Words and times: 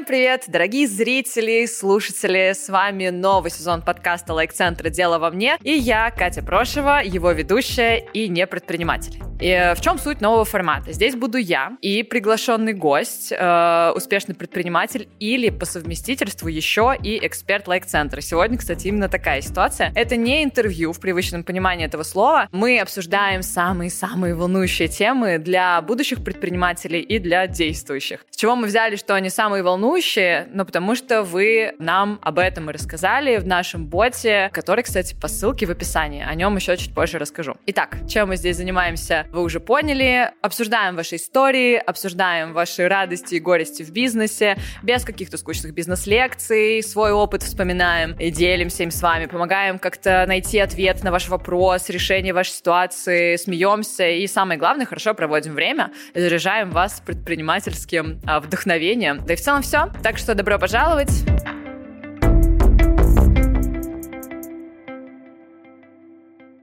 Всем 0.00 0.06
привет, 0.06 0.44
дорогие 0.48 0.88
зрители, 0.88 1.66
слушатели! 1.66 2.54
С 2.54 2.70
вами 2.70 3.10
новый 3.10 3.50
сезон 3.50 3.82
подкаста 3.82 4.32
Лайк-центра 4.32 4.88
«Дело 4.88 5.18
во 5.18 5.30
мне» 5.30 5.58
и 5.62 5.72
я, 5.72 6.10
Катя 6.10 6.42
Прошева, 6.42 7.02
его 7.04 7.32
ведущая 7.32 7.98
и 8.14 8.26
не 8.28 8.46
предприниматель. 8.46 9.29
И 9.40 9.48
э, 9.48 9.74
в 9.74 9.80
чем 9.80 9.98
суть 9.98 10.20
нового 10.20 10.44
формата? 10.44 10.92
Здесь 10.92 11.14
буду 11.14 11.38
я 11.38 11.72
и 11.80 12.02
приглашенный 12.02 12.74
гость, 12.74 13.32
э, 13.32 13.92
успешный 13.96 14.34
предприниматель 14.34 15.08
или 15.18 15.48
по 15.48 15.64
совместительству 15.64 16.48
еще 16.48 16.94
и 17.02 17.26
эксперт 17.26 17.66
лайк-центра. 17.66 18.20
Сегодня, 18.20 18.58
кстати, 18.58 18.88
именно 18.88 19.08
такая 19.08 19.40
ситуация. 19.40 19.92
Это 19.94 20.16
не 20.16 20.44
интервью 20.44 20.92
в 20.92 21.00
привычном 21.00 21.42
понимании 21.42 21.86
этого 21.86 22.02
слова. 22.02 22.48
Мы 22.52 22.80
обсуждаем 22.80 23.42
самые-самые 23.42 24.34
волнующие 24.34 24.88
темы 24.88 25.38
для 25.38 25.80
будущих 25.80 26.22
предпринимателей 26.22 27.00
и 27.00 27.18
для 27.18 27.46
действующих. 27.46 28.26
С 28.30 28.36
чего 28.36 28.56
мы 28.56 28.66
взяли, 28.66 28.96
что 28.96 29.14
они 29.14 29.30
самые 29.30 29.62
волнующие? 29.62 30.48
Ну, 30.52 30.66
потому 30.66 30.94
что 30.94 31.22
вы 31.22 31.72
нам 31.78 32.18
об 32.20 32.38
этом 32.38 32.68
и 32.68 32.74
рассказали 32.74 33.38
в 33.38 33.46
нашем 33.46 33.86
боте, 33.86 34.50
который, 34.52 34.84
кстати, 34.84 35.14
по 35.18 35.28
ссылке 35.28 35.64
в 35.64 35.70
описании. 35.70 36.22
О 36.28 36.34
нем 36.34 36.56
еще 36.56 36.76
чуть 36.76 36.94
позже 36.94 37.18
расскажу. 37.18 37.56
Итак, 37.64 37.96
чем 38.06 38.28
мы 38.28 38.36
здесь 38.36 38.58
занимаемся? 38.58 39.26
Вы 39.32 39.42
уже 39.42 39.60
поняли. 39.60 40.32
Обсуждаем 40.42 40.96
ваши 40.96 41.16
истории, 41.16 41.76
обсуждаем 41.76 42.52
ваши 42.52 42.88
радости 42.88 43.36
и 43.36 43.40
горести 43.40 43.82
в 43.82 43.90
бизнесе, 43.90 44.56
без 44.82 45.04
каких-то 45.04 45.36
скучных 45.36 45.74
бизнес-лекций, 45.74 46.82
свой 46.82 47.12
опыт 47.12 47.42
вспоминаем 47.42 48.12
и 48.18 48.30
делимся 48.30 48.82
им 48.82 48.90
с 48.90 49.00
вами, 49.02 49.26
помогаем 49.26 49.78
как-то 49.78 50.24
найти 50.26 50.58
ответ 50.58 51.02
на 51.02 51.10
ваш 51.10 51.28
вопрос, 51.28 51.88
решение 51.88 52.32
вашей 52.32 52.52
ситуации, 52.52 53.36
смеемся 53.36 54.08
и, 54.08 54.26
самое 54.26 54.58
главное, 54.58 54.86
хорошо 54.86 55.14
проводим 55.14 55.54
время, 55.54 55.92
заряжаем 56.14 56.70
вас 56.70 57.02
предпринимательским 57.04 58.20
а, 58.26 58.40
вдохновением. 58.40 59.20
Да 59.26 59.34
и 59.34 59.36
в 59.36 59.40
целом 59.40 59.62
все. 59.62 59.90
Так 60.02 60.18
что 60.18 60.34
добро 60.34 60.58
пожаловать! 60.58 61.10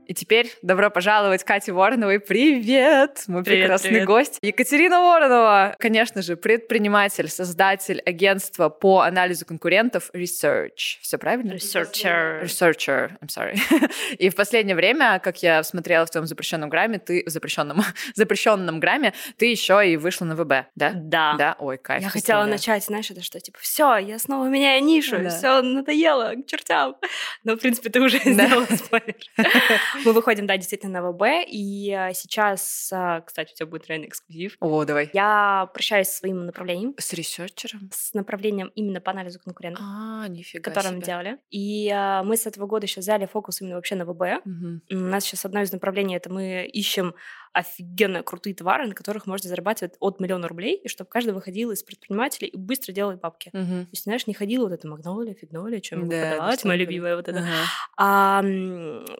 И 0.08 0.13
теперь 0.13 0.53
добро 0.61 0.89
пожаловать 0.89 1.44
Кате 1.44 1.73
Вороновой. 1.73 2.22
Привет! 2.22 3.25
Мой 3.27 3.44
привет, 3.44 3.63
прекрасный 3.63 3.89
привет. 3.89 4.08
гость. 4.08 4.39
Екатерина 4.41 5.02
Воронова, 5.02 5.75
конечно 5.80 6.22
же, 6.22 6.38
предприниматель, 6.38 7.27
создатель 7.27 8.02
агентства 8.05 8.69
по 8.69 9.02
анализу 9.02 9.45
конкурентов 9.45 10.09
Research. 10.13 11.00
Все 11.02 11.17
правильно? 11.17 11.52
Researcher. 11.52 12.41
Researcher, 12.41 13.17
I'm 13.22 13.28
sorry. 13.28 13.59
И 14.17 14.30
в 14.30 14.35
последнее 14.35 14.78
время, 14.78 15.19
как 15.22 15.44
я 15.44 15.61
смотрела 15.63 16.05
в 16.05 16.09
твоем 16.09 16.25
запрещенном 16.25 16.69
грамме, 16.69 17.00
ты 17.00 17.23
запрещенном, 17.25 17.83
запрещенном 18.16 18.80
грамме, 18.80 19.13
ты 19.35 19.47
еще 19.47 19.91
и 19.91 19.97
вышла 19.97 20.23
на 20.23 20.38
ВБ, 20.38 20.69
да? 20.75 20.94
Да. 20.95 21.35
Да, 21.38 21.55
ой, 21.59 21.78
кайф. 21.78 22.02
Я 22.02 22.09
хотела 22.09 22.45
начать, 22.45 22.85
знаешь, 22.85 23.11
это 23.11 23.22
что, 23.22 23.41
типа, 23.41 23.59
все, 23.61 23.97
я 23.97 24.19
снова 24.19 24.47
меняю 24.47 24.81
нишу, 24.85 25.17
да. 25.17 25.30
все 25.31 25.61
надоело 25.61 26.31
к 26.35 26.45
чертям. 26.45 26.95
Но, 27.44 27.55
в 27.55 27.59
принципе, 27.59 27.89
ты 27.89 28.00
уже 28.00 28.22
да. 28.23 28.31
сделала 28.31 28.66
спойлер. 28.67 29.16
Мы 30.06 30.14
выходим, 30.14 30.48
да, 30.48 30.58
действительно 30.58 31.02
на 31.02 31.12
ВБ, 31.12 31.48
и 31.48 31.92
а, 31.92 32.14
сейчас, 32.14 32.90
а, 32.94 33.22
кстати, 33.22 33.53
у 33.53 33.56
тебя 33.56 33.66
будет 33.67 33.88
реально 33.88 34.06
эксклюзив. 34.06 34.58
О, 34.59 34.86
давай. 34.86 35.09
Я 35.14 35.70
прощаюсь 35.73 36.08
со 36.08 36.17
своим 36.20 36.45
направлением. 36.45 36.95
С 36.98 37.14
ресерчером? 37.14 37.90
С 37.94 38.14
направлением 38.14 38.72
именно 38.75 39.02
по 39.02 39.12
анализу 39.12 39.40
конкурентов. 39.40 39.84
А, 39.86 40.28
нифига 40.28 40.64
Которое 40.64 40.90
себе. 40.90 40.98
мы 40.98 41.03
делали. 41.03 41.38
И 41.50 41.90
а, 41.90 42.23
мы 42.23 42.38
с 42.38 42.45
этого 42.45 42.66
года 42.68 42.86
еще 42.86 43.02
взяли 43.02 43.25
фокус 43.25 43.62
именно 43.62 43.75
вообще 43.75 43.95
на 43.95 44.06
ВБ. 44.06 44.45
Угу. 44.45 44.81
У 44.92 44.95
нас 44.95 45.23
сейчас 45.23 45.45
одно 45.45 45.62
из 45.62 45.72
направлений, 45.72 46.16
это 46.16 46.31
мы 46.31 46.66
ищем 46.66 47.16
офигенно 47.57 48.22
крутые 48.22 48.53
товары, 48.53 48.85
на 48.85 48.94
которых 48.94 49.25
можно 49.25 49.50
зарабатывать 49.50 49.95
от 50.00 50.19
миллиона 50.19 50.47
рублей, 50.47 50.75
и 50.75 50.88
чтобы 50.88 51.09
каждый 51.09 51.34
выходил 51.34 51.72
из 51.72 51.81
предпринимателей 51.81 52.50
и 52.50 52.56
быстро 52.56 52.94
делал 52.94 53.18
бабки. 53.18 53.50
Угу. 53.51 53.63
То 53.63 53.88
есть, 53.91 54.03
знаешь, 54.03 54.28
не 54.28 54.35
ходила 54.35 54.66
вот 54.66 54.73
это 54.73 54.88
магнолия, 54.88 55.34
фигнолия, 55.34 55.81
чем 55.81 56.01
могу 56.01 56.12
да, 56.12 56.29
продавать, 56.29 56.63
моя 56.66 56.79
любимая 56.79 57.16
вот 57.16 57.28
это. 57.28 57.40
Ага. 57.40 57.50
А, 57.97 58.44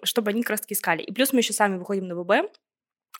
чтобы 0.04 0.30
они 0.30 0.44
как 0.44 0.52
раз 0.52 0.62
таки 0.62 0.76
искали. 0.76 1.02
И 1.02 1.12
плюс 1.12 1.34
мы 1.34 1.40
еще 1.40 1.54
сами 1.54 1.78
выходим 1.80 2.08
на 2.08 2.16
ВБ, 2.16 2.52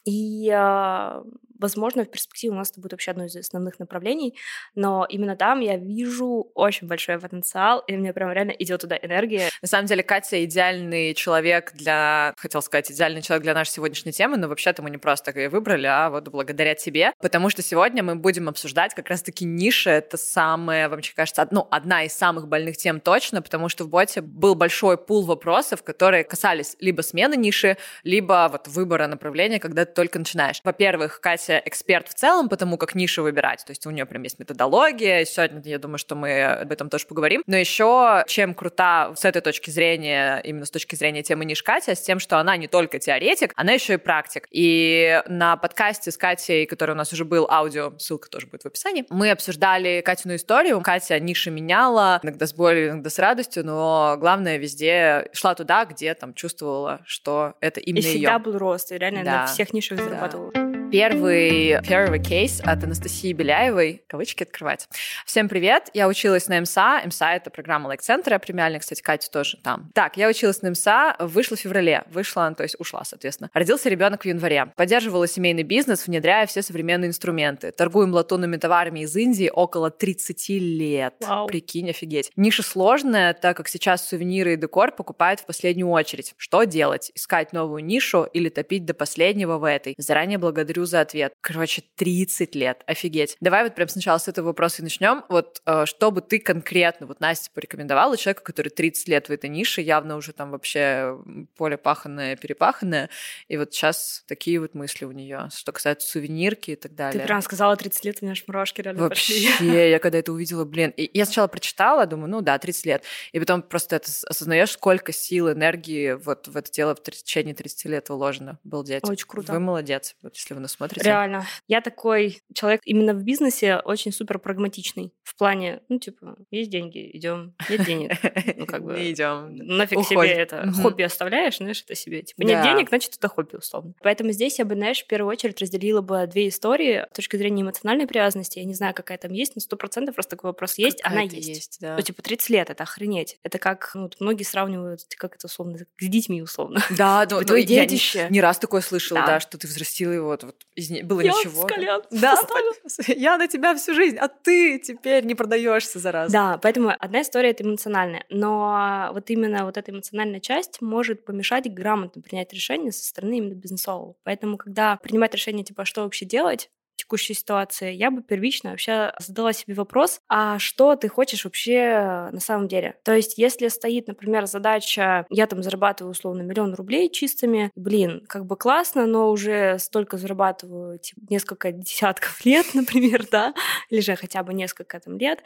и 0.04 0.50
а, 0.54 1.24
Возможно, 1.58 2.04
в 2.04 2.10
перспективе 2.10 2.52
у 2.52 2.56
нас 2.56 2.70
это 2.70 2.80
будет 2.80 2.92
вообще 2.92 3.10
одно 3.10 3.24
из 3.24 3.36
основных 3.36 3.78
направлений, 3.78 4.34
но 4.74 5.06
именно 5.08 5.36
там 5.36 5.60
я 5.60 5.76
вижу 5.76 6.50
очень 6.54 6.86
большой 6.86 7.18
потенциал, 7.18 7.80
и 7.86 7.96
мне 7.96 8.12
прям 8.12 8.30
реально 8.32 8.52
идет 8.52 8.80
туда 8.80 8.98
энергия. 9.00 9.48
На 9.62 9.68
самом 9.68 9.86
деле, 9.86 10.02
Катя 10.02 10.44
идеальный 10.44 11.14
человек 11.14 11.72
для, 11.74 12.34
хотел 12.36 12.62
сказать, 12.62 12.90
идеальный 12.90 13.22
человек 13.22 13.42
для 13.42 13.54
нашей 13.54 13.70
сегодняшней 13.70 14.12
темы, 14.12 14.36
но 14.36 14.48
вообще-то 14.48 14.82
мы 14.82 14.90
не 14.90 14.98
просто 14.98 15.32
ее 15.38 15.48
выбрали, 15.48 15.86
а 15.86 16.10
вот 16.10 16.28
благодаря 16.28 16.74
тебе, 16.74 17.12
потому 17.20 17.50
что 17.50 17.62
сегодня 17.62 18.02
мы 18.02 18.16
будем 18.16 18.48
обсуждать 18.48 18.94
как 18.94 19.08
раз-таки 19.08 19.44
ниши, 19.44 19.90
это 19.90 20.16
самая, 20.16 20.88
вам 20.88 21.00
кажется, 21.14 21.46
ну, 21.50 21.66
одна 21.70 22.04
из 22.04 22.12
самых 22.12 22.48
больных 22.48 22.76
тем 22.76 23.00
точно, 23.00 23.42
потому 23.42 23.68
что 23.68 23.84
в 23.84 23.88
боте 23.88 24.20
был 24.20 24.54
большой 24.54 24.96
пул 24.96 25.24
вопросов, 25.24 25.82
которые 25.82 26.24
касались 26.24 26.76
либо 26.80 27.02
смены 27.02 27.36
ниши, 27.36 27.76
либо 28.04 28.48
вот 28.50 28.68
выбора 28.68 29.06
направления, 29.06 29.60
когда 29.60 29.84
ты 29.84 29.92
только 29.92 30.18
начинаешь. 30.18 30.60
Во-первых, 30.64 31.20
Катя 31.20 31.47
эксперт 31.50 32.08
в 32.08 32.14
целом 32.14 32.48
по 32.48 32.56
тому, 32.56 32.76
как 32.76 32.94
нишу 32.94 33.22
выбирать. 33.22 33.64
То 33.64 33.70
есть 33.70 33.86
у 33.86 33.90
нее 33.90 34.06
прям 34.06 34.22
есть 34.22 34.38
методология. 34.38 35.24
Сегодня, 35.24 35.60
я 35.64 35.78
думаю, 35.78 35.98
что 35.98 36.14
мы 36.14 36.44
об 36.44 36.72
этом 36.72 36.90
тоже 36.90 37.06
поговорим. 37.06 37.42
Но 37.46 37.56
еще 37.56 38.24
чем 38.26 38.54
крута 38.54 39.12
с 39.16 39.24
этой 39.24 39.42
точки 39.42 39.70
зрения, 39.70 40.40
именно 40.44 40.64
с 40.64 40.70
точки 40.70 40.94
зрения 40.94 41.22
темы 41.22 41.44
ниш 41.44 41.62
Катя, 41.62 41.94
с 41.94 42.00
тем, 42.00 42.18
что 42.18 42.38
она 42.38 42.56
не 42.56 42.68
только 42.68 42.98
теоретик, 42.98 43.52
она 43.56 43.72
еще 43.72 43.94
и 43.94 43.96
практик. 43.96 44.46
И 44.50 45.22
на 45.26 45.56
подкасте 45.56 46.10
с 46.10 46.16
Катей, 46.16 46.66
который 46.66 46.92
у 46.92 46.94
нас 46.94 47.12
уже 47.12 47.24
был, 47.24 47.48
аудио, 47.50 47.92
ссылка 47.98 48.28
тоже 48.28 48.46
будет 48.46 48.62
в 48.62 48.66
описании, 48.66 49.04
мы 49.10 49.30
обсуждали 49.30 50.02
Катину 50.04 50.34
историю. 50.36 50.80
Катя 50.80 51.18
ниши 51.20 51.50
меняла, 51.50 52.20
иногда 52.22 52.46
с 52.46 52.54
болью, 52.54 52.90
иногда 52.90 53.10
с 53.10 53.18
радостью, 53.18 53.64
но 53.64 54.16
главное 54.18 54.56
везде 54.56 55.28
шла 55.32 55.54
туда, 55.54 55.84
где 55.84 56.14
там 56.14 56.34
чувствовала, 56.34 57.00
что 57.04 57.54
это 57.60 57.80
именно 57.80 58.04
ее. 58.04 58.10
И 58.10 58.16
всегда 58.16 58.38
был 58.38 58.58
рост, 58.58 58.92
и 58.92 58.98
реально 58.98 59.24
да. 59.24 59.40
на 59.40 59.46
всех 59.46 59.72
нишах 59.72 60.00
зарабатывала. 60.00 60.52
Да. 60.52 60.67
Первый, 60.90 61.82
первый 61.86 62.18
кейс 62.18 62.62
от 62.64 62.82
Анастасии 62.82 63.34
Беляевой. 63.34 64.02
Кавычки 64.06 64.44
открывать. 64.44 64.88
Всем 65.26 65.46
привет. 65.46 65.90
Я 65.92 66.08
училась 66.08 66.48
на 66.48 66.62
МСА. 66.62 67.02
МСА— 67.04 67.26
это 67.34 67.50
программа 67.50 67.88
лайк-центра. 67.88 68.38
Премиальная, 68.38 68.80
кстати, 68.80 69.02
Катя 69.02 69.30
тоже 69.30 69.58
там. 69.62 69.90
Так, 69.92 70.16
я 70.16 70.28
училась 70.28 70.62
на 70.62 70.70
МСА, 70.70 71.14
вышла 71.18 71.58
в 71.58 71.60
феврале. 71.60 72.04
Вышла, 72.10 72.54
то 72.56 72.62
есть 72.62 72.76
ушла, 72.78 73.04
соответственно. 73.04 73.50
Родился 73.52 73.90
ребенок 73.90 74.22
в 74.22 74.26
январе. 74.26 74.72
Поддерживала 74.76 75.28
семейный 75.28 75.62
бизнес, 75.62 76.06
внедряя 76.06 76.46
все 76.46 76.62
современные 76.62 77.08
инструменты. 77.08 77.70
Торгуем 77.70 78.14
латунными 78.14 78.56
товарами 78.56 79.00
из 79.00 79.14
Индии 79.14 79.50
около 79.52 79.90
30 79.90 80.48
лет. 80.48 81.14
Вау. 81.20 81.48
Прикинь, 81.48 81.90
офигеть. 81.90 82.32
Ниша 82.34 82.62
сложная, 82.62 83.34
так 83.34 83.58
как 83.58 83.68
сейчас 83.68 84.08
сувениры 84.08 84.54
и 84.54 84.56
декор 84.56 84.92
покупают 84.92 85.40
в 85.40 85.44
последнюю 85.44 85.90
очередь. 85.90 86.32
Что 86.38 86.64
делать? 86.64 87.12
Искать 87.14 87.52
новую 87.52 87.84
нишу 87.84 88.24
или 88.32 88.48
топить 88.48 88.86
до 88.86 88.94
последнего 88.94 89.58
в 89.58 89.64
этой? 89.64 89.94
Заранее 89.98 90.38
благодарю 90.38 90.77
благодарю 90.78 90.84
за 90.86 91.00
ответ. 91.00 91.34
Короче, 91.40 91.82
30 91.96 92.54
лет. 92.54 92.82
Офигеть. 92.86 93.36
Давай 93.40 93.64
вот 93.64 93.74
прям 93.74 93.88
сначала 93.88 94.18
с 94.18 94.28
этого 94.28 94.46
вопроса 94.46 94.82
и 94.82 94.84
начнем. 94.84 95.24
Вот 95.28 95.60
э, 95.66 95.86
что 95.86 96.10
бы 96.10 96.20
ты 96.20 96.38
конкретно, 96.38 97.06
вот 97.06 97.20
Настя 97.20 97.50
порекомендовала 97.52 98.16
человеку, 98.16 98.42
который 98.44 98.68
30 98.68 99.08
лет 99.08 99.28
в 99.28 99.32
этой 99.32 99.50
нише, 99.50 99.80
явно 99.80 100.16
уже 100.16 100.32
там 100.32 100.50
вообще 100.50 101.18
поле 101.56 101.76
паханное, 101.76 102.36
перепаханное, 102.36 103.10
и 103.48 103.56
вот 103.56 103.72
сейчас 103.72 104.24
такие 104.26 104.60
вот 104.60 104.74
мысли 104.74 105.04
у 105.04 105.12
нее, 105.12 105.48
что 105.54 105.72
касается 105.72 106.08
сувенирки 106.08 106.72
и 106.72 106.76
так 106.76 106.94
далее. 106.94 107.20
Ты 107.20 107.26
прям 107.26 107.42
сказала 107.42 107.76
30 107.76 108.04
лет, 108.04 108.18
у 108.20 108.24
меня 108.24 108.32
аж 108.32 108.44
мурашки 108.46 108.80
реально 108.80 109.02
Вообще, 109.02 109.50
пошли. 109.50 109.88
я 109.90 109.98
когда 109.98 110.18
это 110.18 110.32
увидела, 110.32 110.64
блин, 110.64 110.92
и 110.96 111.10
я 111.12 111.24
сначала 111.24 111.48
прочитала, 111.48 112.06
думаю, 112.06 112.30
ну 112.30 112.40
да, 112.40 112.58
30 112.58 112.86
лет, 112.86 113.04
и 113.32 113.40
потом 113.40 113.62
просто 113.62 113.96
это 113.96 114.08
осознаешь, 114.26 114.70
сколько 114.70 115.12
сил, 115.12 115.50
энергии 115.50 116.12
вот 116.12 116.48
в 116.48 116.56
это 116.56 116.70
дело 116.70 116.94
в 116.94 117.02
течение 117.02 117.54
30 117.54 117.84
лет 117.86 118.08
вложено. 118.08 118.58
Балдеть. 118.64 119.04
Очень 119.04 119.26
круто. 119.26 119.52
Вы 119.52 119.60
молодец, 119.60 120.14
вот 120.22 120.36
если 120.36 120.54
вы 120.54 120.60
нас 120.60 120.67
смотрите. 120.68 121.06
Реально. 121.06 121.46
Я 121.66 121.80
такой 121.80 122.40
человек 122.54 122.80
именно 122.84 123.14
в 123.14 123.22
бизнесе 123.22 123.76
очень 123.84 124.12
супер 124.12 124.38
прагматичный. 124.38 125.12
В 125.22 125.36
плане, 125.36 125.80
ну, 125.88 125.98
типа, 125.98 126.36
есть 126.50 126.70
деньги, 126.70 127.10
идем, 127.12 127.54
нет 127.68 127.84
денег. 127.84 128.12
Ну, 128.56 128.66
как 128.66 128.82
бы. 128.84 128.94
Не 128.94 129.12
идем. 129.12 129.54
Нафиг 129.54 130.04
себе 130.04 130.28
это 130.28 130.70
хобби 130.72 131.02
оставляешь, 131.02 131.58
знаешь, 131.58 131.82
это 131.82 131.94
себе. 131.94 132.22
Типа, 132.22 132.42
нет 132.42 132.62
денег, 132.62 132.88
значит, 132.88 133.16
это 133.16 133.28
хобби, 133.28 133.56
условно. 133.56 133.94
Поэтому 134.02 134.32
здесь 134.32 134.58
я 134.58 134.64
бы, 134.64 134.74
знаешь, 134.74 135.02
в 135.02 135.06
первую 135.06 135.30
очередь 135.30 135.60
разделила 135.60 136.00
бы 136.00 136.26
две 136.26 136.48
истории 136.48 137.06
с 137.10 137.16
точки 137.16 137.36
зрения 137.36 137.62
эмоциональной 137.62 138.06
привязанности. 138.06 138.58
Я 138.58 138.64
не 138.64 138.74
знаю, 138.74 138.94
какая 138.94 139.18
там 139.18 139.32
есть, 139.32 139.54
но 139.54 139.60
сто 139.60 139.76
процентов 139.76 140.16
раз 140.16 140.26
такой 140.26 140.48
вопрос 140.50 140.78
есть, 140.78 141.00
она 141.02 141.22
есть. 141.22 141.48
есть 141.48 141.78
да. 141.80 141.96
Ну, 141.96 142.02
типа, 142.02 142.22
30 142.22 142.50
лет, 142.50 142.70
это 142.70 142.82
охренеть. 142.82 143.38
Это 143.42 143.58
как, 143.58 143.90
ну, 143.94 144.10
многие 144.20 144.44
сравнивают, 144.44 145.02
как 145.16 145.36
это 145.36 145.46
условно, 145.46 145.78
с 145.78 145.84
детьми, 145.98 146.42
условно. 146.42 146.80
Да, 146.90 147.26
да, 147.26 147.40
твое 147.44 147.64
детище. 147.64 148.26
Не 148.30 148.40
раз 148.40 148.58
такое 148.58 148.80
слышала, 148.80 149.24
да, 149.26 149.40
что 149.40 149.58
ты 149.58 149.66
взрастила 149.66 150.12
его, 150.12 150.28
вот 150.28 150.57
из 150.78 150.90
было 151.02 151.20
я 151.20 151.32
ничего. 151.32 151.66
Колян, 151.66 152.02
да, 152.10 152.40
я 153.08 153.36
на 153.36 153.48
тебя 153.48 153.74
всю 153.74 153.94
жизнь, 153.94 154.16
а 154.16 154.28
ты 154.28 154.78
теперь 154.78 155.24
не 155.24 155.34
продаешься 155.34 155.98
за 155.98 156.12
раз. 156.12 156.30
Да, 156.30 156.58
поэтому 156.62 156.92
одна 156.96 157.22
история 157.22 157.50
это 157.50 157.64
эмоциональная, 157.64 158.24
но 158.30 159.10
вот 159.12 159.28
именно 159.30 159.64
вот 159.64 159.76
эта 159.76 159.90
эмоциональная 159.90 160.40
часть 160.40 160.80
может 160.80 161.24
помешать 161.24 161.72
грамотно 161.72 162.22
принять 162.22 162.52
решение 162.52 162.92
со 162.92 163.04
стороны 163.04 163.38
именно 163.38 163.54
бизнесового. 163.54 164.14
Поэтому, 164.22 164.56
когда 164.56 164.96
принимать 165.02 165.34
решение, 165.34 165.64
типа, 165.64 165.84
что 165.84 166.02
вообще 166.02 166.24
делать, 166.24 166.70
текущей 166.98 167.34
ситуации, 167.34 167.92
я 167.92 168.10
бы 168.10 168.22
первично 168.22 168.70
вообще 168.70 169.12
задала 169.18 169.52
себе 169.52 169.74
вопрос, 169.74 170.20
а 170.28 170.58
что 170.58 170.96
ты 170.96 171.08
хочешь 171.08 171.44
вообще 171.44 172.28
на 172.32 172.40
самом 172.40 172.68
деле? 172.68 172.96
То 173.04 173.14
есть, 173.14 173.38
если 173.38 173.68
стоит, 173.68 174.08
например, 174.08 174.46
задача, 174.46 175.24
я 175.30 175.46
там 175.46 175.62
зарабатываю 175.62 176.10
условно 176.12 176.42
миллион 176.42 176.74
рублей 176.74 177.08
чистыми, 177.10 177.70
блин, 177.76 178.24
как 178.28 178.44
бы 178.44 178.56
классно, 178.56 179.06
но 179.06 179.30
уже 179.30 179.78
столько 179.78 180.18
зарабатываю 180.18 180.98
типа, 180.98 181.20
несколько 181.30 181.72
десятков 181.72 182.44
лет, 182.44 182.66
например, 182.74 183.26
да, 183.30 183.54
или 183.90 184.00
же 184.00 184.16
хотя 184.16 184.42
бы 184.42 184.52
несколько 184.52 185.00
там 185.00 185.16
лет, 185.18 185.42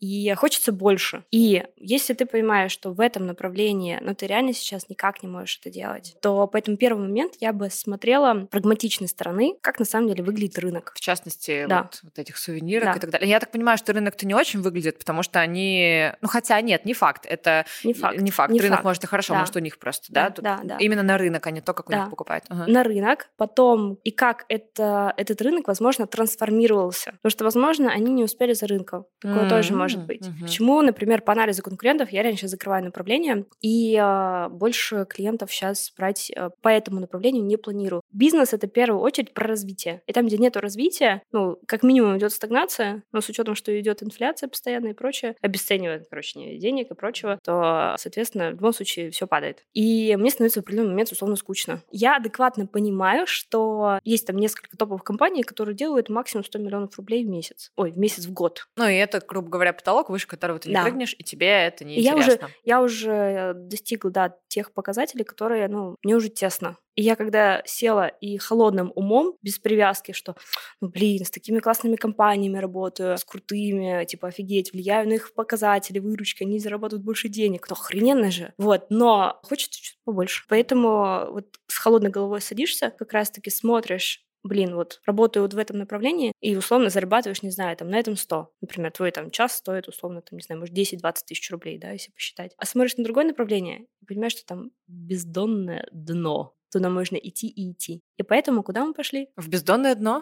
и 0.00 0.34
хочется 0.34 0.72
больше. 0.72 1.24
И 1.30 1.64
если 1.76 2.14
ты 2.14 2.26
понимаешь, 2.26 2.72
что 2.72 2.92
в 2.92 3.00
этом 3.00 3.26
направлении, 3.26 3.98
но 4.00 4.08
ну, 4.08 4.14
ты 4.14 4.26
реально 4.26 4.52
сейчас 4.52 4.88
никак 4.88 5.22
не 5.22 5.28
можешь 5.28 5.58
это 5.60 5.70
делать, 5.70 6.16
то 6.20 6.46
по 6.46 6.56
этому 6.56 6.76
первый 6.76 7.06
момент 7.06 7.34
я 7.40 7.52
бы 7.52 7.70
смотрела 7.70 8.46
прагматичной 8.50 9.08
стороны, 9.08 9.56
как 9.60 9.78
на 9.78 9.84
самом 9.84 10.08
деле 10.08 10.24
выглядит 10.24 10.58
рынок. 10.58 10.95
В 10.96 11.00
частности, 11.00 11.66
да. 11.68 11.82
вот, 11.82 12.00
вот 12.02 12.18
этих 12.18 12.38
сувенирок 12.38 12.86
да. 12.86 12.94
и 12.94 12.98
так 13.00 13.10
далее. 13.10 13.28
Я 13.28 13.40
так 13.40 13.50
понимаю, 13.50 13.78
что 13.78 13.92
рынок-то 13.92 14.26
не 14.26 14.34
очень 14.34 14.60
выглядит, 14.60 14.98
потому 14.98 15.22
что 15.22 15.40
они... 15.40 16.12
Ну, 16.20 16.28
хотя 16.28 16.60
нет, 16.60 16.84
не 16.84 16.94
факт. 16.94 17.26
Это 17.26 17.66
не 17.84 17.92
факт. 17.92 18.18
Не 18.18 18.30
факт. 18.30 18.52
Не 18.52 18.60
рынок 18.60 18.78
факт. 18.78 18.84
может 18.84 19.04
и 19.04 19.06
хорошо, 19.06 19.34
да. 19.34 19.40
может 19.40 19.56
у 19.56 19.58
них 19.58 19.78
просто, 19.78 20.12
да? 20.12 20.28
Да, 20.28 20.30
Тут 20.30 20.44
да, 20.44 20.60
да. 20.64 20.76
Именно 20.78 21.02
на 21.02 21.18
рынок, 21.18 21.46
а 21.46 21.50
не 21.50 21.60
то, 21.60 21.74
как 21.74 21.88
да. 21.88 21.96
у 21.96 22.00
них 22.00 22.10
покупают. 22.10 22.44
Ага. 22.48 22.64
На 22.66 22.82
рынок, 22.82 23.28
потом 23.36 23.98
и 24.04 24.10
как 24.10 24.44
это, 24.48 25.12
этот 25.16 25.40
рынок, 25.42 25.68
возможно, 25.68 26.06
трансформировался. 26.06 27.12
Потому 27.22 27.30
что, 27.30 27.44
возможно, 27.44 27.90
они 27.90 28.12
не 28.12 28.24
успели 28.24 28.52
за 28.54 28.66
рынком. 28.66 29.06
Такое 29.20 29.44
mm-hmm. 29.44 29.48
тоже 29.48 29.74
может 29.74 30.04
быть. 30.04 30.22
Mm-hmm. 30.22 30.42
Почему, 30.42 30.82
например, 30.82 31.22
по 31.22 31.32
анализу 31.32 31.62
конкурентов 31.62 32.10
я 32.10 32.22
сейчас 32.32 32.50
закрываю 32.50 32.84
направление, 32.84 33.44
и 33.60 33.96
э, 34.00 34.48
больше 34.48 35.06
клиентов 35.08 35.52
сейчас 35.52 35.92
брать 35.96 36.30
э, 36.34 36.50
по 36.62 36.68
этому 36.68 37.00
направлению 37.00 37.44
не 37.44 37.56
планирую. 37.56 38.02
Бизнес— 38.12 38.52
это 38.52 38.66
в 38.66 38.70
первую 38.70 39.00
очередь 39.00 39.34
про 39.34 39.46
развитие. 39.46 40.02
И 40.06 40.12
там, 40.12 40.26
где 40.26 40.38
нет 40.38 40.56
развития, 40.56 40.85
ну, 41.32 41.58
как 41.66 41.82
минимум 41.82 42.16
идет 42.18 42.32
стагнация, 42.32 43.02
но 43.12 43.20
с 43.20 43.28
учетом, 43.28 43.54
что 43.54 43.78
идет 43.78 44.02
инфляция 44.02 44.48
постоянно 44.48 44.88
и 44.88 44.92
прочее, 44.92 45.36
обесценивает, 45.40 46.06
короче, 46.08 46.56
денег 46.58 46.90
и 46.90 46.94
прочего, 46.94 47.38
то, 47.42 47.94
соответственно, 47.98 48.48
в 48.48 48.52
любом 48.52 48.72
случае 48.72 49.10
все 49.10 49.26
падает. 49.26 49.64
И 49.74 50.14
мне 50.16 50.30
становится 50.30 50.60
в 50.60 50.62
определенный 50.62 50.90
момент 50.90 51.12
условно 51.12 51.36
скучно. 51.36 51.82
Я 51.90 52.16
адекватно 52.16 52.66
понимаю, 52.66 53.26
что 53.26 53.98
есть 54.04 54.26
там 54.26 54.36
несколько 54.36 54.76
топовых 54.76 55.04
компаний, 55.04 55.42
которые 55.42 55.74
делают 55.74 56.08
максимум 56.08 56.44
100 56.44 56.58
миллионов 56.58 56.96
рублей 56.96 57.24
в 57.24 57.28
месяц. 57.28 57.70
Ой, 57.76 57.92
в 57.92 57.98
месяц 57.98 58.26
в 58.26 58.32
год. 58.32 58.66
Ну 58.76 58.86
и 58.88 58.94
это, 58.94 59.20
грубо 59.26 59.48
говоря, 59.48 59.72
потолок, 59.72 60.10
выше 60.10 60.26
которого 60.26 60.58
ты 60.58 60.68
не 60.68 60.74
да. 60.74 60.82
прыгнешь, 60.82 61.14
и 61.18 61.24
тебе 61.24 61.48
это 61.48 61.84
не 61.84 62.00
я 62.00 62.16
уже, 62.16 62.38
я 62.64 62.82
уже 62.82 63.52
достигла, 63.54 64.10
да, 64.10 64.36
тех 64.48 64.72
показателей, 64.72 65.24
которые, 65.24 65.68
ну, 65.68 65.96
мне 66.02 66.14
уже 66.14 66.28
тесно. 66.28 66.76
И 66.96 67.02
я 67.02 67.14
когда 67.14 67.62
села 67.66 68.08
и 68.08 68.38
холодным 68.38 68.90
умом, 68.94 69.36
без 69.42 69.58
привязки, 69.58 70.12
что, 70.12 70.34
ну, 70.80 70.88
блин, 70.88 71.24
с 71.24 71.30
такими 71.30 71.60
классными 71.60 71.96
компаниями 71.96 72.58
работаю, 72.58 73.18
с 73.18 73.24
крутыми, 73.24 74.04
типа, 74.06 74.28
офигеть, 74.28 74.72
влияю 74.72 75.08
на 75.08 75.14
их 75.14 75.34
показатели, 75.34 75.98
выручки, 75.98 76.42
они 76.42 76.58
заработают 76.58 77.04
больше 77.04 77.28
денег, 77.28 77.66
то 77.68 77.74
охрененно 77.74 78.30
же. 78.30 78.54
Вот, 78.58 78.86
но 78.90 79.38
хочется 79.44 79.80
чуть 79.80 79.98
побольше. 80.04 80.44
Поэтому 80.48 81.30
вот 81.30 81.46
с 81.68 81.78
холодной 81.78 82.10
головой 82.10 82.40
садишься, 82.40 82.90
как 82.90 83.12
раз-таки 83.12 83.50
смотришь, 83.50 84.24
блин, 84.42 84.74
вот 84.74 85.00
работаю 85.04 85.42
вот 85.42 85.54
в 85.54 85.58
этом 85.58 85.78
направлении, 85.78 86.32
и 86.40 86.56
условно 86.56 86.88
зарабатываешь, 86.88 87.42
не 87.42 87.50
знаю, 87.50 87.76
там, 87.76 87.90
на 87.90 87.98
этом 87.98 88.16
100. 88.16 88.50
Например, 88.62 88.90
твой 88.90 89.10
там 89.10 89.30
час 89.30 89.56
стоит 89.56 89.88
условно, 89.88 90.22
там, 90.22 90.38
не 90.38 90.42
знаю, 90.42 90.60
может, 90.60 90.74
10-20 90.74 91.26
тысяч 91.26 91.50
рублей, 91.50 91.78
да, 91.78 91.90
если 91.90 92.12
посчитать. 92.12 92.52
А 92.56 92.64
смотришь 92.64 92.96
на 92.96 93.04
другое 93.04 93.26
направление, 93.26 93.86
и 94.00 94.06
понимаешь, 94.06 94.32
что 94.32 94.46
там 94.46 94.70
бездонное 94.86 95.88
дно 95.92 96.55
туда 96.70 96.90
можно 96.90 97.16
идти 97.16 97.48
и 97.48 97.72
идти. 97.72 98.02
И 98.16 98.22
поэтому 98.22 98.62
куда 98.62 98.84
мы 98.84 98.94
пошли? 98.94 99.28
В 99.36 99.48
бездонное 99.48 99.94
дно. 99.94 100.20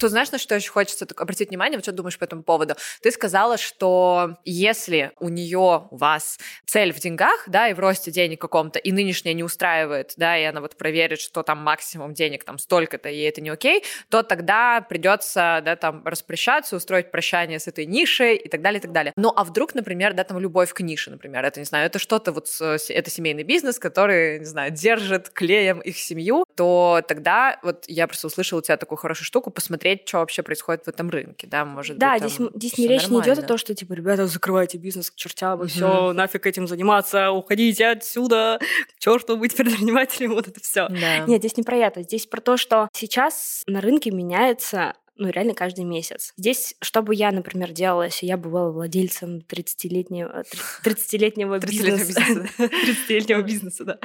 Тут 0.00 0.10
знаешь, 0.10 0.30
на 0.32 0.38
что 0.38 0.54
еще 0.54 0.70
хочется 0.70 1.06
обратить 1.16 1.50
внимание? 1.50 1.76
Вот 1.76 1.84
что 1.84 1.92
думаешь 1.92 2.18
по 2.18 2.24
этому 2.24 2.42
поводу? 2.42 2.74
Ты 3.02 3.10
сказала, 3.10 3.58
что 3.58 4.38
если 4.46 5.12
у 5.20 5.28
нее, 5.28 5.88
у 5.90 5.96
вас 5.96 6.38
цель 6.64 6.92
в 6.94 6.98
деньгах, 6.98 7.44
да, 7.48 7.68
и 7.68 7.74
в 7.74 7.80
росте 7.80 8.10
денег 8.10 8.40
каком-то, 8.40 8.78
и 8.78 8.92
нынешняя 8.92 9.34
не 9.34 9.44
устраивает, 9.44 10.14
да, 10.16 10.38
и 10.38 10.44
она 10.44 10.62
вот 10.62 10.76
проверит, 10.76 11.20
что 11.20 11.42
там 11.42 11.58
максимум 11.58 12.14
денег 12.14 12.44
там 12.44 12.58
столько-то, 12.58 13.10
и 13.10 13.20
это 13.20 13.42
не 13.42 13.50
окей, 13.50 13.84
то 14.08 14.22
тогда 14.22 14.80
придется, 14.80 15.60
да, 15.62 15.76
там 15.76 16.06
распрощаться, 16.06 16.76
устроить 16.76 17.10
прощание 17.10 17.58
с 17.58 17.68
этой 17.68 17.84
нишей 17.84 18.36
и 18.36 18.48
так 18.48 18.62
далее, 18.62 18.78
и 18.78 18.82
так 18.82 18.92
далее. 18.92 19.12
Ну, 19.16 19.30
а 19.36 19.44
вдруг, 19.44 19.74
например, 19.74 20.14
да, 20.14 20.24
там 20.24 20.38
любовь 20.38 20.72
к 20.72 20.80
нише, 20.80 21.10
например, 21.10 21.44
это, 21.44 21.60
не 21.60 21.66
знаю, 21.66 21.84
это 21.84 21.98
что-то 21.98 22.32
вот, 22.32 22.48
это 22.58 23.10
семейный 23.10 23.42
бизнес, 23.42 23.78
который, 23.78 24.38
не 24.38 24.46
знаю, 24.46 24.70
держит 24.70 25.28
клеем 25.28 25.80
их 25.80 25.98
семью, 25.98 26.46
то 26.56 27.02
тогда 27.06 27.58
вот 27.62 27.84
я 27.86 28.06
просто 28.06 28.28
услышала 28.28 28.60
у 28.60 28.62
тебя 28.62 28.78
такую 28.78 28.96
хорошую 28.96 29.26
штуку, 29.26 29.50
посмотреть 29.50 29.89
посмотреть, 29.90 30.08
что 30.08 30.18
вообще 30.18 30.42
происходит 30.42 30.84
в 30.84 30.88
этом 30.88 31.10
рынке, 31.10 31.46
да, 31.46 31.64
может 31.64 31.98
да, 31.98 32.14
быть. 32.14 32.22
Да, 32.22 32.28
здесь, 32.28 32.48
здесь 32.54 32.78
не 32.78 32.88
речь 32.88 33.02
нормально. 33.02 33.26
не 33.26 33.32
идет 33.32 33.44
о 33.44 33.46
том, 33.46 33.58
что 33.58 33.74
типа, 33.74 33.92
ребята, 33.94 34.26
закрывайте 34.26 34.78
бизнес 34.78 35.10
к 35.10 35.16
чертям, 35.16 35.60
угу. 35.60 35.68
все, 35.68 36.12
нафиг 36.12 36.46
этим 36.46 36.66
заниматься, 36.66 37.30
уходите 37.30 37.88
отсюда, 37.88 38.58
к 38.96 38.98
черту 38.98 39.36
быть 39.36 39.56
предпринимателем, 39.56 40.30
вот 40.34 40.48
это 40.48 40.60
все. 40.60 40.88
Да. 40.88 41.18
Нет, 41.26 41.40
здесь 41.40 41.56
не 41.56 41.62
про 41.62 41.76
это, 41.76 42.02
здесь 42.02 42.26
про 42.26 42.40
то, 42.40 42.56
что 42.56 42.88
сейчас 42.92 43.62
на 43.66 43.80
рынке 43.80 44.10
меняется 44.10 44.94
ну, 45.16 45.28
реально 45.28 45.52
каждый 45.52 45.84
месяц. 45.84 46.32
Здесь, 46.38 46.74
что 46.80 47.02
бы 47.02 47.14
я, 47.14 47.30
например, 47.30 47.72
делала, 47.72 48.04
если 48.04 48.24
я 48.24 48.38
была 48.38 48.70
владельцем 48.70 49.42
30-летнего, 49.46 50.44
30-летнего 50.82 51.58
бизнеса, 51.58 52.48
30-летнего 52.58 53.42
бизнеса, 53.46 53.84
да, 53.84 53.98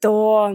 то 0.00 0.52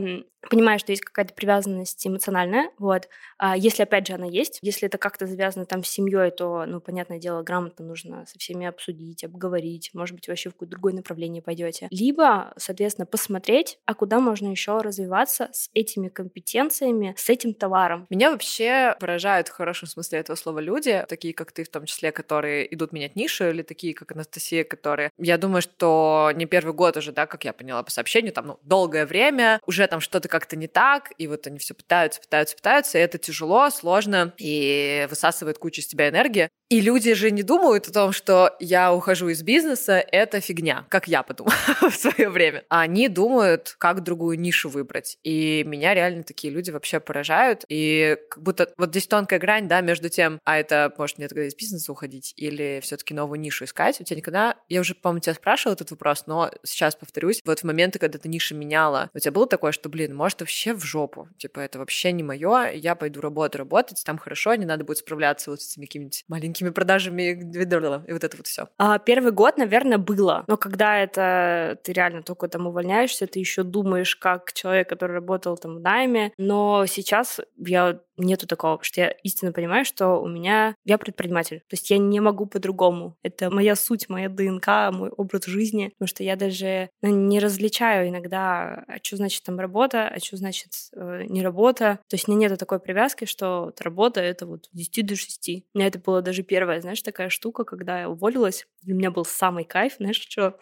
понимаю, 0.50 0.80
что 0.80 0.92
есть 0.92 1.03
какая-то 1.03 1.33
привязанность 1.33 2.06
эмоциональная, 2.06 2.69
вот. 2.77 3.07
А 3.38 3.57
если, 3.57 3.83
опять 3.83 4.07
же, 4.07 4.13
она 4.13 4.25
есть, 4.25 4.59
если 4.62 4.88
это 4.88 4.97
как-то 4.97 5.25
завязано 5.25 5.65
там 5.65 5.83
с 5.83 5.89
семьей, 5.89 6.31
то, 6.31 6.65
ну, 6.65 6.80
понятное 6.80 7.19
дело, 7.19 7.42
грамотно 7.44 7.83
нужно 7.86 8.25
со 8.27 8.39
всеми 8.39 8.65
обсудить, 8.65 9.24
обговорить, 9.24 9.89
может 9.94 10.15
быть, 10.15 10.27
вообще 10.27 10.50
в 10.50 10.53
какое-то 10.53 10.71
другое 10.71 10.94
направление 10.94 11.42
пойдете. 11.42 11.88
Либо, 11.92 12.53
соответственно, 12.57 13.06
посмотреть, 13.06 13.80
а 13.86 13.94
куда 13.94 14.19
можно 14.19 14.47
еще 14.47 14.77
развиваться 14.77 15.50
с 15.51 15.69
этими 15.74 16.07
компетенциями, 16.07 17.13
с 17.18 17.30
этим 17.30 17.53
товаром. 17.53 18.06
Меня 18.09 18.31
вообще 18.31 18.95
поражают 19.00 19.47
в 19.47 19.51
хорошем 19.51 19.88
смысле 19.88 20.19
этого 20.19 20.36
слова 20.36 20.59
люди, 20.59 21.03
такие, 21.09 21.33
как 21.33 21.51
ты, 21.51 21.63
в 21.63 21.69
том 21.69 21.86
числе, 21.86 22.12
которые 22.12 22.74
идут 22.74 22.94
менять 22.94 23.15
нишу, 23.15 23.50
или 23.50 23.63
такие, 23.63 23.94
как 23.94 24.12
Анастасия, 24.12 24.63
которые... 24.63 25.09
Я 25.18 25.37
думаю, 25.37 25.61
что 25.61 26.31
не 26.35 26.45
первый 26.45 26.73
год 26.73 26.97
уже, 26.97 27.11
да, 27.11 27.25
как 27.25 27.44
я 27.45 27.52
поняла 27.52 27.83
по 27.83 27.92
сообщению, 27.92 28.31
там, 28.31 28.47
ну, 28.47 28.59
долгое 28.61 29.06
время, 29.06 29.34
уже 29.65 29.87
там 29.87 30.01
что-то 30.01 30.27
как-то 30.27 30.56
не 30.56 30.68
так, 30.68 31.11
и 31.18 31.27
вот 31.27 31.47
они 31.47 31.59
все 31.59 31.73
пытаются, 31.73 32.21
пытаются, 32.21 32.56
пытаются, 32.56 32.97
и 32.97 33.01
это 33.01 33.18
тяжело, 33.18 33.69
сложно, 33.69 34.33
и 34.37 35.07
высасывает 35.09 35.57
кучу 35.57 35.81
из 35.81 35.87
тебя 35.87 36.09
энергии. 36.09 36.49
И 36.69 36.81
люди 36.81 37.13
же 37.13 37.30
не 37.30 37.44
думают 37.44 37.87
о 37.87 37.94
том, 37.94 38.11
что 38.11 38.56
я 38.59 38.92
ухожу 38.92 39.30
из 39.30 39.44
бизнеса, 39.44 40.04
это 40.11 40.42
фигня, 40.42 40.85
как 40.89 41.07
я 41.07 41.21
подумала 41.21 41.56
в 41.81 41.94
свое 41.94 42.30
время. 42.30 42.63
Они 42.69 43.07
думают, 43.07 43.75
как 43.77 44.01
другую 44.01 44.39
нишу 44.39 44.69
выбрать. 44.69 45.19
И 45.23 45.63
меня 45.68 45.94
реально 45.94 46.23
такие 46.23 46.51
люди 46.51 46.71
вообще 46.71 46.99
поражают. 46.99 47.65
И 47.69 48.18
как 48.30 48.42
будто 48.42 48.73
вот 48.77 48.89
здесь 48.89 49.06
тонкая 49.06 49.39
грань, 49.39 49.68
да, 49.68 49.81
между 49.81 50.09
тем, 50.09 50.39
а 50.44 50.57
это 50.57 50.92
может 50.97 51.19
мне 51.19 51.27
тогда 51.27 51.45
из 51.45 51.56
бизнеса 51.56 51.92
уходить 51.92 52.33
или 52.35 52.80
все-таки 52.81 53.13
новую 53.13 53.39
нишу 53.39 53.65
искать. 53.65 54.01
У 54.01 54.04
тебя 54.04 54.18
никогда, 54.18 54.56
я 54.68 54.81
уже, 54.81 54.95
по-моему, 54.95 55.19
тебя 55.19 55.35
спрашивала 55.35 55.75
этот 55.75 55.92
вопрос, 55.92 56.23
но 56.25 56.51
сейчас 56.63 56.95
повторюсь, 56.95 57.42
вот 57.45 57.59
в 57.59 57.63
моменты, 57.63 57.99
когда 57.99 58.18
ты 58.18 58.27
ниша 58.27 58.56
меняла, 58.56 59.11
у 59.13 59.19
тебя 59.26 59.34
было 59.34 59.48
такое, 59.48 59.72
что, 59.72 59.90
блин, 59.90 60.16
может, 60.16 60.40
вообще 60.42 60.74
в 60.74 60.84
жопу. 60.84 61.28
Типа, 61.38 61.60
это 61.60 61.80
вообще 61.80 62.12
не 62.12 62.24
мое, 62.24 62.72
я 62.72 62.96
пойду 62.96 63.22
работу 63.22 63.58
работать, 63.58 64.02
там 64.06 64.18
хорошо, 64.18 64.56
не 64.56 64.66
надо 64.66 64.84
будет 64.84 65.00
справляться 65.00 65.52
вот 65.52 65.62
с 65.62 65.72
этими 65.72 65.86
какими-нибудь 65.86 66.24
маленькими 66.28 66.70
продажами 66.70 67.32
и 67.32 68.14
вот 68.14 68.24
это 68.24 68.38
вот 68.38 68.48
все. 68.48 68.68
А, 68.78 69.00
первый 69.00 69.32
год, 69.32 69.58
наверное, 69.58 69.98
было. 69.98 70.44
Но 70.48 70.58
когда 70.58 71.00
это 71.00 71.78
ты 71.84 71.94
реально 71.94 72.22
только 72.22 72.48
там 72.48 72.68
увольняешься, 72.68 73.28
ты 73.28 73.40
еще 73.40 73.64
думаешь, 73.64 74.16
как 74.16 74.54
человек, 74.54 74.88
который 74.90 75.14
работал 75.14 75.58
там 75.58 75.76
в 75.76 75.80
найме. 75.80 76.32
Но 76.38 76.86
сейчас 76.86 77.40
я 77.58 78.00
нету 78.18 78.48
такого, 78.48 78.74
потому 78.74 78.86
что 78.86 79.02
я 79.02 79.10
истинно 79.24 79.52
понимаю, 79.52 79.86
что 79.86 80.22
у 80.22 80.28
меня... 80.28 80.76
Я 80.86 80.98
предприниматель. 80.98 81.60
То 81.60 81.74
есть 81.74 81.90
я 81.90 81.98
не 81.98 82.19
могу 82.19 82.45
по-другому. 82.45 83.18
Это 83.24 83.50
моя 83.50 83.76
суть, 83.76 84.10
моя 84.10 84.30
ДНК, 84.30 84.68
мой 84.92 85.10
образ 85.10 85.45
жизни. 85.45 85.90
Потому 85.98 86.07
что 86.07 86.24
я 86.24 86.36
даже 86.36 86.90
ну, 87.02 87.10
не 87.10 87.40
различаю 87.40 88.10
иногда, 88.10 88.84
а 88.88 88.98
что 89.02 89.18
значит 89.18 89.44
там 89.44 89.60
работа, 89.60 90.07
а 90.07 90.19
что 90.19 90.38
значит 90.38 90.72
э, 90.94 91.24
не 91.28 91.42
работа. 91.42 92.00
То 92.07 92.16
есть 92.16 92.28
у 92.28 92.31
меня 92.31 92.48
нету 92.48 92.57
такой 92.57 92.80
привязки, 92.80 93.26
что 93.26 93.66
вот 93.66 93.81
работа— 93.81 94.19
это 94.22 94.45
вот 94.45 94.69
10 94.74 95.06
до 95.06 95.16
6. 95.16 95.50
У 95.74 95.78
меня 95.78 95.88
это 95.88 96.00
было 96.00 96.22
даже 96.22 96.44
первая, 96.44 96.81
знаешь, 96.81 97.02
такая 97.02 97.30
штука, 97.30 97.64
когда 97.64 98.02
я 98.02 98.10
уволилась. 98.10 98.66
Для 98.81 98.95
меня 98.95 99.12
был 99.12 99.26
самый 99.26 99.66
кайф, 99.66 99.95
знаешь, 99.98 100.19
что? 100.19 100.57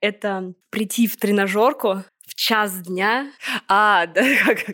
Это 0.00 0.54
прийти 0.70 1.06
в 1.06 1.16
тренажерку, 1.16 2.04
в 2.30 2.34
час 2.36 2.80
дня. 2.82 3.32
А, 3.66 4.06
да, 4.14 4.22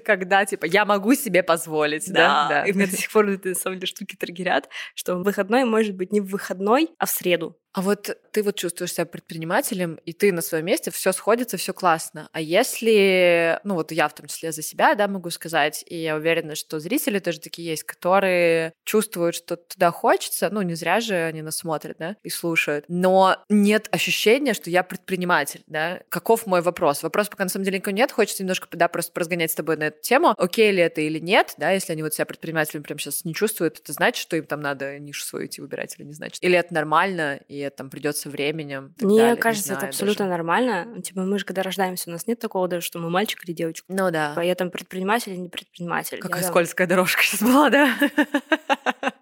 когда, 0.04 0.44
типа, 0.44 0.66
я 0.66 0.84
могу 0.84 1.14
себе 1.14 1.42
позволить, 1.42 2.12
да? 2.12 2.48
Да, 2.48 2.48
да. 2.48 2.64
и 2.66 2.72
мне 2.72 2.86
до 2.86 2.96
сих 2.96 3.10
пор 3.10 3.26
на 3.26 3.54
самом 3.54 3.78
деле, 3.78 3.86
штуки 3.86 4.14
триггерят, 4.14 4.68
что 4.94 5.16
выходной 5.16 5.64
может 5.64 5.96
быть 5.96 6.12
не 6.12 6.20
в 6.20 6.26
выходной, 6.26 6.90
а 6.98 7.06
в 7.06 7.10
среду. 7.10 7.56
А 7.76 7.82
вот 7.82 8.16
ты 8.32 8.42
вот 8.42 8.56
чувствуешь 8.56 8.94
себя 8.94 9.04
предпринимателем, 9.04 9.98
и 10.06 10.14
ты 10.14 10.32
на 10.32 10.40
своем 10.40 10.64
месте, 10.64 10.90
все 10.90 11.12
сходится, 11.12 11.58
все 11.58 11.74
классно. 11.74 12.30
А 12.32 12.40
если, 12.40 13.60
ну 13.64 13.74
вот 13.74 13.92
я 13.92 14.08
в 14.08 14.14
том 14.14 14.28
числе 14.28 14.50
за 14.50 14.62
себя, 14.62 14.94
да, 14.94 15.06
могу 15.08 15.28
сказать, 15.28 15.84
и 15.86 15.94
я 15.94 16.16
уверена, 16.16 16.54
что 16.54 16.80
зрители 16.80 17.18
тоже 17.18 17.38
такие 17.38 17.68
есть, 17.68 17.82
которые 17.82 18.72
чувствуют, 18.84 19.34
что 19.34 19.56
туда 19.56 19.90
хочется, 19.90 20.48
ну 20.50 20.62
не 20.62 20.74
зря 20.74 21.00
же 21.00 21.16
они 21.16 21.42
нас 21.42 21.56
смотрят, 21.56 21.98
да, 21.98 22.16
и 22.22 22.30
слушают, 22.30 22.86
но 22.88 23.44
нет 23.50 23.88
ощущения, 23.90 24.54
что 24.54 24.70
я 24.70 24.82
предприниматель, 24.82 25.62
да. 25.66 26.00
Каков 26.08 26.46
мой 26.46 26.62
вопрос? 26.62 27.02
Вопрос 27.02 27.28
пока 27.28 27.44
на 27.44 27.50
самом 27.50 27.66
деле 27.66 27.76
никого 27.80 27.94
нет, 27.94 28.10
хочется 28.10 28.42
немножко, 28.42 28.68
да, 28.72 28.88
просто 28.88 29.12
поразгонять 29.12 29.50
с 29.50 29.54
тобой 29.54 29.76
на 29.76 29.88
эту 29.88 30.00
тему, 30.00 30.34
окей 30.38 30.72
ли 30.72 30.80
это 30.80 31.02
или 31.02 31.18
нет, 31.18 31.52
да, 31.58 31.72
если 31.72 31.92
они 31.92 32.02
вот 32.02 32.14
себя 32.14 32.24
предпринимателем 32.24 32.82
прямо 32.84 32.98
сейчас 33.00 33.26
не 33.26 33.34
чувствуют, 33.34 33.80
это 33.80 33.92
значит, 33.92 34.22
что 34.22 34.34
им 34.38 34.46
там 34.46 34.62
надо 34.62 34.98
нишу 34.98 35.26
свою 35.26 35.44
идти 35.44 35.60
выбирать 35.60 35.94
или 35.98 36.06
не 36.06 36.14
значит? 36.14 36.42
Или 36.42 36.56
это 36.56 36.72
нормально, 36.72 37.38
и 37.48 37.65
там 37.70 37.90
придется 37.90 38.30
временем? 38.30 38.94
Мне 39.00 39.18
далее, 39.18 39.36
кажется, 39.36 39.74
это 39.74 39.86
абсолютно 39.86 40.26
даже. 40.26 40.36
нормально. 40.36 41.02
Типа 41.02 41.22
мы 41.22 41.38
же 41.38 41.44
когда 41.44 41.62
рождаемся, 41.62 42.10
у 42.10 42.12
нас 42.12 42.26
нет 42.26 42.38
такого 42.38 42.68
даже, 42.68 42.86
что 42.86 42.98
мы 42.98 43.10
мальчик 43.10 43.44
или 43.44 43.52
девочка. 43.52 43.86
Ну 43.88 44.10
да. 44.10 44.30
Типа, 44.30 44.40
я 44.40 44.54
там 44.54 44.70
предприниматель 44.70 45.32
или 45.32 45.40
не 45.40 45.48
предприниматель. 45.48 46.18
Какая 46.18 46.42
я, 46.42 46.48
скользкая 46.48 46.86
там... 46.86 46.96
дорожка 46.96 47.22
сейчас 47.22 47.42
была, 47.42 47.70
да? 47.70 47.90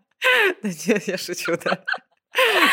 Да 0.63 0.71
нет, 0.87 1.07
я 1.07 1.19
шучу, 1.19 1.59
да. 1.63 1.85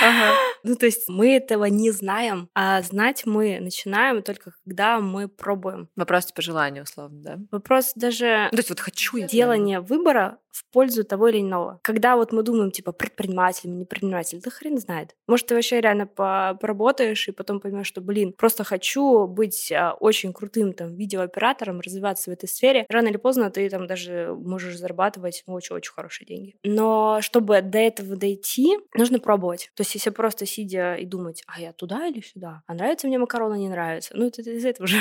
Ага. 0.01 0.35
Ну, 0.63 0.75
то 0.75 0.85
есть 0.85 1.07
мы 1.07 1.35
этого 1.35 1.65
не 1.65 1.91
знаем, 1.91 2.49
а 2.55 2.81
знать 2.81 3.25
мы 3.25 3.59
начинаем 3.59 4.23
только 4.23 4.51
когда 4.63 4.99
мы 4.99 5.27
пробуем. 5.27 5.89
Вопрос 5.95 6.31
по 6.31 6.41
желанию, 6.41 6.83
условно, 6.83 7.21
да? 7.21 7.39
Вопрос 7.51 7.93
даже... 7.95 8.47
Ну, 8.51 8.57
то 8.57 8.57
есть 8.57 8.69
вот 8.69 8.79
хочу 8.79 9.17
я. 9.17 9.27
Делание 9.27 9.79
выбора 9.79 10.39
в 10.51 10.65
пользу 10.71 11.03
того 11.03 11.29
или 11.29 11.41
иного. 11.41 11.79
Когда 11.83 12.15
вот 12.15 12.31
мы 12.31 12.43
думаем, 12.43 12.71
типа, 12.71 12.91
предприниматель, 12.91 13.69
не 13.69 13.85
предприниматель, 13.85 14.41
да 14.43 14.51
хрен 14.51 14.77
знает. 14.77 15.15
Может, 15.27 15.47
ты 15.47 15.55
вообще 15.55 15.81
реально 15.81 16.07
поработаешь 16.07 17.27
и 17.27 17.31
потом 17.31 17.59
поймешь, 17.59 17.87
что, 17.87 18.01
блин, 18.01 18.33
просто 18.33 18.63
хочу 18.63 19.27
быть 19.27 19.71
а, 19.71 19.93
очень 19.93 20.33
крутым 20.33 20.73
там 20.73 20.95
видеооператором, 20.95 21.79
развиваться 21.79 22.29
в 22.29 22.33
этой 22.33 22.47
сфере. 22.47 22.85
Рано 22.89 23.07
или 23.07 23.17
поздно 23.17 23.49
ты 23.49 23.69
там 23.69 23.87
даже 23.87 24.35
можешь 24.37 24.77
зарабатывать 24.77 25.43
очень-очень 25.45 25.93
хорошие 25.93 26.25
деньги. 26.25 26.55
Но 26.63 27.19
чтобы 27.21 27.61
до 27.61 27.77
этого 27.77 28.15
дойти, 28.15 28.77
нужно 28.95 29.19
пробовать. 29.19 29.71
То 29.75 29.81
есть 29.81 29.95
если 29.95 30.09
просто 30.09 30.45
сидя 30.45 30.95
и 30.95 31.05
думать, 31.05 31.43
а 31.47 31.61
я 31.61 31.73
туда 31.73 32.07
или 32.07 32.21
сюда? 32.21 32.63
А 32.67 32.73
нравится 32.73 33.07
мне 33.07 33.17
макароны, 33.17 33.55
не 33.55 33.69
нравится? 33.69 34.13
Ну, 34.15 34.27
это 34.27 34.41
из 34.41 34.65
этого 34.65 34.87
же 34.87 34.97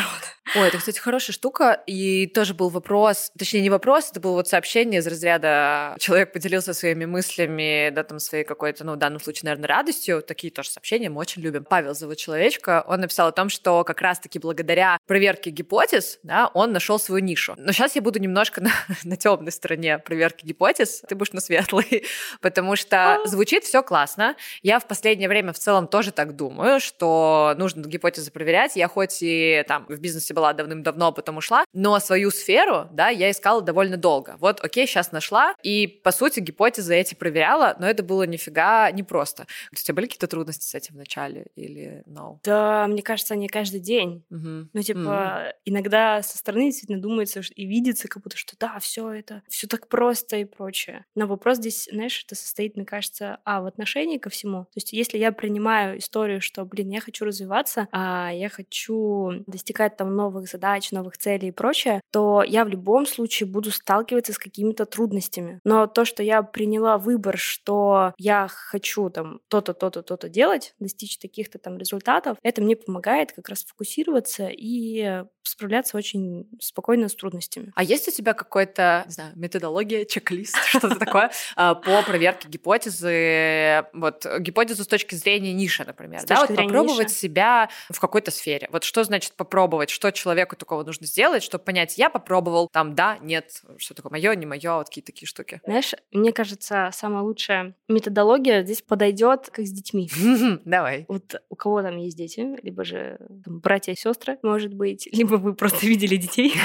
Ой, 0.57 0.66
это, 0.66 0.78
кстати, 0.78 0.99
хорошая 0.99 1.33
штука. 1.33 1.83
И 1.87 2.26
тоже 2.26 2.54
был 2.54 2.71
вопрос, 2.71 3.30
точнее, 3.38 3.61
не 3.61 3.71
вопрос, 3.71 4.11
это 4.11 4.21
было 4.21 4.33
вот 4.33 4.49
сообщение 4.49 5.00
из 5.00 5.07
разряда 5.07 5.39
разряда 5.40 5.97
человек 5.99 6.32
поделился 6.32 6.75
своими 6.75 7.04
мыслями, 7.04 7.90
да, 7.90 8.04
там, 8.04 8.18
своей 8.18 8.44
какой-то, 8.44 8.85
ну, 8.85 8.92
в 8.94 8.97
данном 8.97 9.20
случае, 9.20 9.50
наверное, 9.50 9.68
радостью. 9.68 10.23
Такие 10.23 10.52
тоже 10.52 10.70
сообщения 10.70 11.09
мы 11.11 11.20
очень 11.20 11.42
любим. 11.42 11.64
Павел 11.64 11.94
зовут 11.94 12.16
человечка. 12.16 12.85
Он 12.87 13.00
написал 13.00 13.28
о 13.28 13.32
том, 13.32 13.49
что 13.49 13.85
как 13.85 14.00
раз-таки 14.00 14.38
благодаря 14.38 14.99
проверке 15.06 15.50
гипотез, 15.50 16.18
да, 16.23 16.50
он 16.54 16.73
нашел 16.73 16.99
свою 16.99 17.23
нишу. 17.25 17.54
Но 17.56 17.73
сейчас 17.73 17.97
я 17.97 18.02
буду 18.02 18.18
немножко 18.18 18.61
на, 18.61 18.70
на 19.04 19.16
темной 19.16 19.52
стороне 19.52 19.99
проверки 19.99 20.44
гипотез, 20.44 21.02
ты 21.09 21.14
будешь 21.14 21.32
на 21.32 21.40
светлой, 21.40 22.04
потому 22.40 22.76
что 22.76 23.14
а. 23.14 23.26
звучит 23.26 23.64
все 23.64 23.82
классно. 23.82 24.37
Я 24.62 24.78
в 24.78 24.87
последнее 24.87 25.28
время 25.28 25.52
в 25.52 25.59
целом 25.59 25.87
тоже 25.87 26.12
так 26.12 26.37
думаю, 26.37 26.80
что 26.80 27.54
нужно 27.56 27.87
гипотезы 27.87 28.30
проверять. 28.30 28.76
Я 28.76 28.88
хоть 28.88 29.18
и 29.20 29.64
там 29.66 29.87
в 29.88 29.99
бизнесе 30.00 30.35
была 30.35 30.52
давным-давно, 30.52 31.09
а 31.09 31.12
потом 31.12 31.38
ушла, 31.38 31.64
но 31.73 31.99
свою 32.00 32.30
сферу, 32.30 32.88
да, 32.92 33.09
я 33.09 33.30
искала 33.30 33.62
довольно 33.62 33.97
долго. 33.97 34.37
Вот, 34.38 34.61
окей, 34.62 34.87
сейчас 34.87 35.12
нашла 35.12 35.29
нашла, 35.30 35.54
и, 35.62 35.87
по 35.87 36.10
сути, 36.10 36.40
гипотезы 36.40 36.94
эти 36.94 37.14
проверяла, 37.14 37.76
но 37.78 37.88
это 37.88 38.02
было 38.02 38.25
нифига 38.25 38.90
непросто. 38.90 39.46
У 39.72 39.76
тебя 39.76 39.94
были 39.94 40.06
какие-то 40.06 40.26
трудности 40.26 40.64
с 40.64 40.75
этим 40.75 40.94
в 40.94 40.99
начале 40.99 41.46
или 41.54 42.02
no? 42.06 42.38
Да, 42.44 42.87
мне 42.87 43.02
кажется, 43.02 43.34
они 43.34 43.49
каждый 43.49 43.80
день. 43.80 44.25
Угу. 44.30 44.68
Ну, 44.72 44.82
типа, 44.82 44.99
угу. 44.99 45.60
иногда 45.64 46.22
со 46.22 46.38
стороны 46.38 46.66
действительно 46.66 47.00
думается 47.00 47.40
и 47.54 47.66
видится, 47.66 48.08
как 48.08 48.22
будто, 48.22 48.37
что 48.37 48.56
да, 48.58 48.78
все 48.80 49.10
это, 49.12 49.42
все 49.49 49.66
так 49.66 49.88
просто 49.88 50.37
и 50.37 50.44
прочее. 50.44 51.04
Но 51.14 51.26
вопрос 51.26 51.58
здесь, 51.58 51.88
знаешь, 51.90 52.22
это 52.25 52.34
состоит, 52.34 52.76
мне 52.76 52.84
кажется, 52.84 53.38
а, 53.44 53.62
в 53.62 53.66
отношении 53.66 54.18
ко 54.18 54.30
всему. 54.30 54.64
То 54.64 54.76
есть, 54.76 54.92
если 54.92 55.18
я 55.18 55.32
принимаю 55.32 55.99
историю, 55.99 56.40
что, 56.40 56.64
блин, 56.64 56.90
я 56.90 57.00
хочу 57.00 57.25
развиваться, 57.25 57.88
а 57.92 58.30
я 58.32 58.49
хочу 58.49 59.44
достигать 59.46 59.96
там 59.96 60.14
новых 60.14 60.49
задач, 60.49 60.90
новых 60.90 61.16
целей 61.16 61.49
и 61.49 61.52
прочее, 61.52 62.00
то 62.10 62.42
я 62.42 62.64
в 62.64 62.68
любом 62.68 63.06
случае 63.06 63.49
буду 63.49 63.70
сталкиваться 63.70 64.32
с 64.32 64.38
какими-то 64.38 64.87
трудностями 64.87 65.19
трудностями. 65.20 65.60
Но 65.64 65.86
то, 65.86 66.04
что 66.04 66.22
я 66.22 66.42
приняла 66.42 66.98
выбор, 66.98 67.36
что 67.38 68.14
я 68.18 68.48
хочу 68.48 69.10
там 69.10 69.40
то-то, 69.48 69.74
то-то, 69.74 70.02
то-то 70.02 70.28
делать, 70.28 70.74
достичь 70.78 71.18
таких-то 71.18 71.58
там 71.58 71.78
результатов, 71.78 72.38
это 72.42 72.62
мне 72.62 72.76
помогает 72.76 73.32
как 73.32 73.48
раз 73.48 73.64
фокусироваться 73.64 74.48
и 74.50 75.24
справляться 75.42 75.96
очень 75.96 76.48
спокойно 76.60 77.08
с 77.08 77.14
трудностями. 77.14 77.72
А 77.74 77.82
есть 77.82 78.08
у 78.08 78.10
тебя 78.10 78.34
какой-то, 78.34 79.04
не 79.06 79.12
знаю, 79.12 79.32
методология, 79.36 80.04
чек-лист, 80.04 80.56
что-то 80.66 80.96
такое 80.96 81.30
а, 81.56 81.74
по 81.74 82.02
проверке 82.02 82.48
гипотезы, 82.48 83.84
вот 83.92 84.26
гипотезу 84.38 84.84
с 84.84 84.86
точки 84.86 85.14
зрения 85.14 85.52
ниши, 85.52 85.84
например, 85.84 86.22
да, 86.26 86.46
вот 86.46 86.56
попробовать 86.56 87.10
себя 87.10 87.68
в 87.90 87.98
какой-то 87.98 88.30
сфере. 88.30 88.68
Вот 88.70 88.84
что 88.84 89.04
значит 89.04 89.32
попробовать, 89.32 89.90
что 89.90 90.10
человеку 90.12 90.56
такого 90.56 90.84
нужно 90.84 91.06
сделать, 91.06 91.42
чтобы 91.42 91.64
понять, 91.64 91.98
я 91.98 92.10
попробовал, 92.10 92.68
там, 92.72 92.94
да, 92.94 93.18
нет, 93.20 93.62
что 93.78 93.94
такое 93.94 94.10
мое, 94.10 94.34
не 94.34 94.46
мое, 94.46 94.74
вот 94.74 94.88
какие-то 94.88 95.10
такие 95.11 95.26
штуки. 95.26 95.61
Знаешь, 95.64 95.95
мне 96.12 96.33
кажется, 96.33 96.90
самая 96.93 97.23
лучшая 97.23 97.75
методология 97.88 98.62
здесь 98.62 98.83
подойдет 98.83 99.50
как 99.50 99.67
с 99.67 99.73
детьми. 99.73 100.09
Давай. 100.64 101.05
Вот 101.09 101.43
у 101.49 101.57
кого 101.57 101.83
там 101.83 101.97
есть 101.97 102.17
дети, 102.17 102.59
либо 102.62 102.85
же 102.85 103.19
там, 103.45 103.61
братья 103.61 103.93
и 103.93 103.97
сестры, 103.97 104.38
может 104.43 104.73
быть, 104.75 105.09
либо 105.12 105.35
вы 105.35 105.55
просто 105.55 105.87
видели 105.87 106.17
детей. 106.17 106.55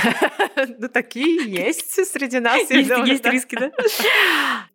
Ну, 0.78 0.88
такие 0.90 1.52
есть 1.52 1.92
среди 2.08 2.40
нас. 2.40 2.70
Есть 2.70 3.26
риски, 3.26 3.56
да? 3.56 3.72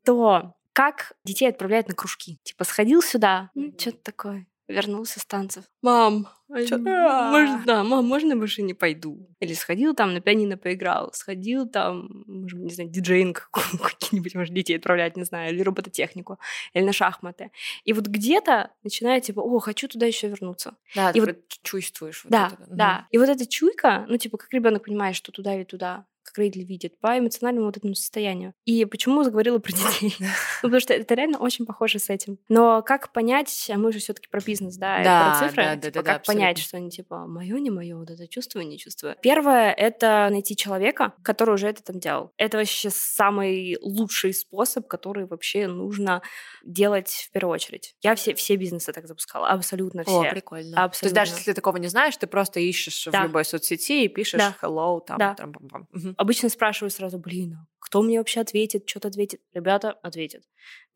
То 0.05 0.55
как 0.73 1.15
детей 1.25 1.49
отправляют 1.49 1.89
на 1.89 1.95
кружки? 1.95 2.39
Типа, 2.43 2.65
сходил 2.65 3.03
сюда, 3.03 3.51
ну, 3.55 3.73
что-то 3.79 3.99
такое 4.03 4.47
вернулся 4.71 5.21
с 5.21 5.25
танцев. 5.25 5.65
Мам, 5.83 6.29
а 6.49 7.31
может, 7.31 7.65
да, 7.65 7.85
мам, 7.85 8.05
можно 8.05 8.37
больше 8.37 8.63
не 8.63 8.75
пойду? 8.75 9.29
Или 9.39 9.55
сходил 9.55 9.95
там 9.95 10.15
на 10.15 10.21
пианино 10.21 10.57
поиграл, 10.57 11.13
сходил 11.13 11.69
там, 11.69 12.09
может, 12.27 12.59
не 12.59 12.73
знаю, 12.73 12.91
диджейнг 12.91 13.51
какие-нибудь, 13.53 14.35
может, 14.35 14.55
детей 14.55 14.77
отправлять, 14.77 15.17
не 15.17 15.25
знаю, 15.25 15.55
или 15.55 15.63
робототехнику, 15.63 16.39
или 16.75 16.83
на 16.83 16.93
шахматы. 16.93 17.51
И 17.85 17.93
вот 17.93 18.07
где-то 18.07 18.71
начинает 18.83 19.25
типа, 19.25 19.41
о, 19.41 19.59
хочу 19.61 19.89
туда 19.89 20.07
еще 20.07 20.29
вернуться. 20.29 20.75
Да, 20.95 21.11
и 21.11 21.15
ты 21.15 21.21
вот 21.21 21.37
чувствуешь. 21.63 22.25
Вот 22.25 22.33
да, 22.33 22.51
это. 22.53 22.67
да. 22.69 23.07
И 23.11 23.19
вот 23.19 23.29
эта 23.29 23.47
чуйка, 23.47 24.07
ну, 24.09 24.17
типа, 24.17 24.39
как 24.39 24.53
ребенок 24.53 24.85
понимает, 24.85 25.15
что 25.15 25.31
туда 25.33 25.55
или 25.55 25.65
туда, 25.65 26.07
как 26.31 26.39
Рейдли 26.39 26.63
видит, 26.63 26.99
по 27.01 27.19
эмоциональному 27.19 27.67
вот 27.67 27.77
этому 27.77 27.95
состоянию. 27.95 28.55
И 28.65 28.85
почему 28.85 29.23
заговорила 29.25 29.59
про 29.59 29.73
детей? 29.73 30.15
ну, 30.21 30.27
потому 30.63 30.81
что 30.81 30.95
это 30.95 31.15
реально 31.15 31.39
очень 31.39 31.67
похоже 31.67 31.99
с 31.99 32.09
этим. 32.11 32.39
Но 32.49 32.83
как 32.83 33.13
понять, 33.13 33.71
а 33.73 33.77
мы 33.77 33.93
же 33.93 33.99
все 33.99 34.13
таки 34.13 34.29
про 34.29 34.41
бизнес, 34.41 34.77
да, 34.77 35.03
да 35.03 35.39
про 35.39 35.49
цифры, 35.49 35.65
да, 35.65 35.77
да, 35.77 35.91
типа, 35.91 36.03
да, 36.05 36.15
как 36.15 36.25
понять, 36.25 36.59
что 36.59 36.77
они 36.77 36.91
типа 36.91 37.27
мое, 37.27 37.59
не 37.59 37.71
мое, 37.71 37.97
вот 37.97 38.11
это 38.11 38.29
чувствую, 38.29 38.67
не 38.67 38.79
чувствую. 38.79 39.17
Первое— 39.23 39.73
это 39.77 40.29
найти 40.31 40.57
человека, 40.57 41.15
который 41.23 41.55
уже 41.55 41.69
это 41.69 41.83
там 41.83 41.99
делал. 41.99 42.33
Это 42.37 42.59
вообще 42.59 42.91
самый 42.91 43.77
лучший 43.81 44.33
способ, 44.33 44.87
который 44.87 45.27
вообще 45.27 45.67
нужно 45.67 46.23
делать 46.65 47.27
в 47.29 47.33
первую 47.33 47.55
очередь. 47.55 47.95
Я 48.03 48.15
все, 48.15 48.35
все 48.35 48.57
бизнесы 48.57 48.93
так 48.93 49.07
запускала, 49.07 49.49
абсолютно 49.49 50.05
все. 50.05 50.21
О, 50.21 50.31
прикольно. 50.31 50.85
Абсолютно. 50.85 51.01
То 51.01 51.07
есть 51.07 51.15
даже 51.15 51.33
если 51.33 51.51
ты 51.51 51.55
такого 51.55 51.77
не 51.79 51.89
знаешь, 51.89 52.17
ты 52.17 52.27
просто 52.27 52.61
ищешь 52.61 53.09
да. 53.11 53.23
в 53.23 53.25
любой 53.25 53.45
соцсети 53.45 54.05
и 54.05 54.09
пишешь 54.09 54.41
да. 54.41 54.57
hello, 54.63 55.01
там, 55.05 55.19
да. 55.19 55.35
там. 55.35 55.53
Угу. 55.93 56.15
Обычно 56.21 56.51
спрашиваю 56.51 56.91
сразу, 56.91 57.19
блин, 57.19 57.55
а 57.55 57.67
кто 57.81 58.03
мне 58.03 58.19
вообще 58.19 58.41
ответит, 58.41 58.89
что-то 58.89 59.09
ответит? 59.09 59.41
Ребята 59.53 59.93
ответят. 59.93 60.45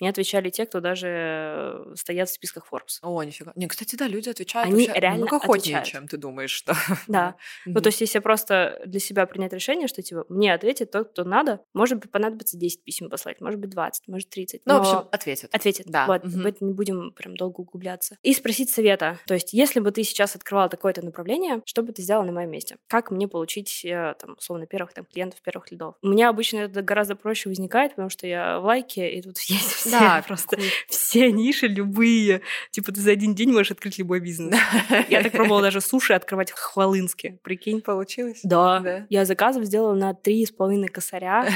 Мне 0.00 0.10
отвечали 0.10 0.50
те, 0.50 0.66
кто 0.66 0.80
даже 0.80 1.06
э, 1.08 1.94
стоят 1.96 2.28
в 2.28 2.32
списках 2.32 2.66
Forbes. 2.70 2.98
О, 3.02 3.22
нифига. 3.22 3.52
Не, 3.54 3.68
кстати, 3.68 3.94
да, 3.96 4.08
люди 4.08 4.28
отвечают 4.28 4.68
Они 4.68 4.86
вообще 4.86 5.00
реально 5.00 5.26
охотнее, 5.26 5.78
отвечают. 5.78 5.86
чем 5.86 6.08
ты 6.08 6.16
думаешь, 6.16 6.50
что... 6.50 6.74
Да. 7.08 7.36
Ну, 7.64 7.80
то 7.80 7.88
есть, 7.88 8.00
если 8.00 8.18
просто 8.18 8.82
для 8.86 9.00
себя 9.00 9.26
принять 9.26 9.52
решение, 9.52 9.86
что, 9.86 10.02
типа, 10.02 10.26
мне 10.28 10.52
ответит 10.52 10.90
тот, 10.90 11.10
кто 11.10 11.24
надо, 11.24 11.60
может 11.74 11.98
быть, 11.98 12.10
понадобится 12.10 12.58
10 12.58 12.82
писем 12.82 13.08
послать, 13.08 13.40
может 13.40 13.60
быть, 13.60 13.70
20, 13.70 14.08
может, 14.08 14.28
30. 14.30 14.62
Ну, 14.64 14.78
в 14.78 14.80
общем, 14.80 15.08
ответит. 15.10 15.54
Ответит, 15.54 15.86
да. 15.86 16.06
Вот, 16.06 16.24
это 16.24 16.64
не 16.64 16.72
будем 16.72 17.12
прям 17.12 17.36
долго 17.36 17.60
углубляться. 17.60 18.18
И 18.22 18.34
спросить 18.34 18.70
совета. 18.70 19.18
То 19.26 19.34
есть, 19.34 19.52
если 19.52 19.80
бы 19.80 19.90
ты 19.92 20.02
сейчас 20.02 20.34
открывала 20.34 20.68
такое-то 20.68 21.04
направление, 21.04 21.62
что 21.64 21.82
бы 21.82 21.92
ты 21.92 22.02
сделала 22.02 22.24
на 22.24 22.32
моем 22.32 22.50
месте? 22.50 22.76
Как 22.88 23.10
мне 23.10 23.28
получить, 23.28 23.84
э, 23.84 24.14
там, 24.18 24.34
условно, 24.38 24.66
первых 24.66 24.92
там, 24.92 25.04
клиентов, 25.04 25.40
первых 25.42 25.70
лидов? 25.70 25.94
У 26.02 26.08
меня 26.08 26.28
обычно 26.28 26.58
это 26.58 26.73
гораздо 26.82 27.16
проще 27.16 27.48
возникает, 27.48 27.92
потому 27.92 28.10
что 28.10 28.26
я 28.26 28.58
в 28.60 28.64
лайке, 28.64 29.10
и 29.10 29.22
тут 29.22 29.38
есть 29.40 29.72
все 29.72 29.90
да, 29.90 30.24
просто 30.26 30.58
все 30.88 31.30
ниши 31.32 31.66
любые. 31.66 32.42
Типа 32.70 32.92
ты 32.92 33.00
за 33.00 33.12
один 33.12 33.34
день 33.34 33.52
можешь 33.52 33.72
открыть 33.72 33.98
любой 33.98 34.20
бизнес. 34.20 34.54
Я 35.08 35.22
так 35.22 35.32
пробовала 35.32 35.62
даже 35.62 35.80
суши 35.80 36.12
открывать 36.12 36.50
в 36.50 36.54
Хвалынске. 36.54 37.38
Прикинь. 37.42 37.80
Получилось? 37.80 38.40
Да. 38.42 38.80
да. 38.80 39.06
Я 39.10 39.24
заказов 39.24 39.64
сделала 39.64 39.94
на 39.94 40.14
три 40.14 40.44
с 40.44 40.50
половиной 40.50 40.88
косаря 40.88 41.46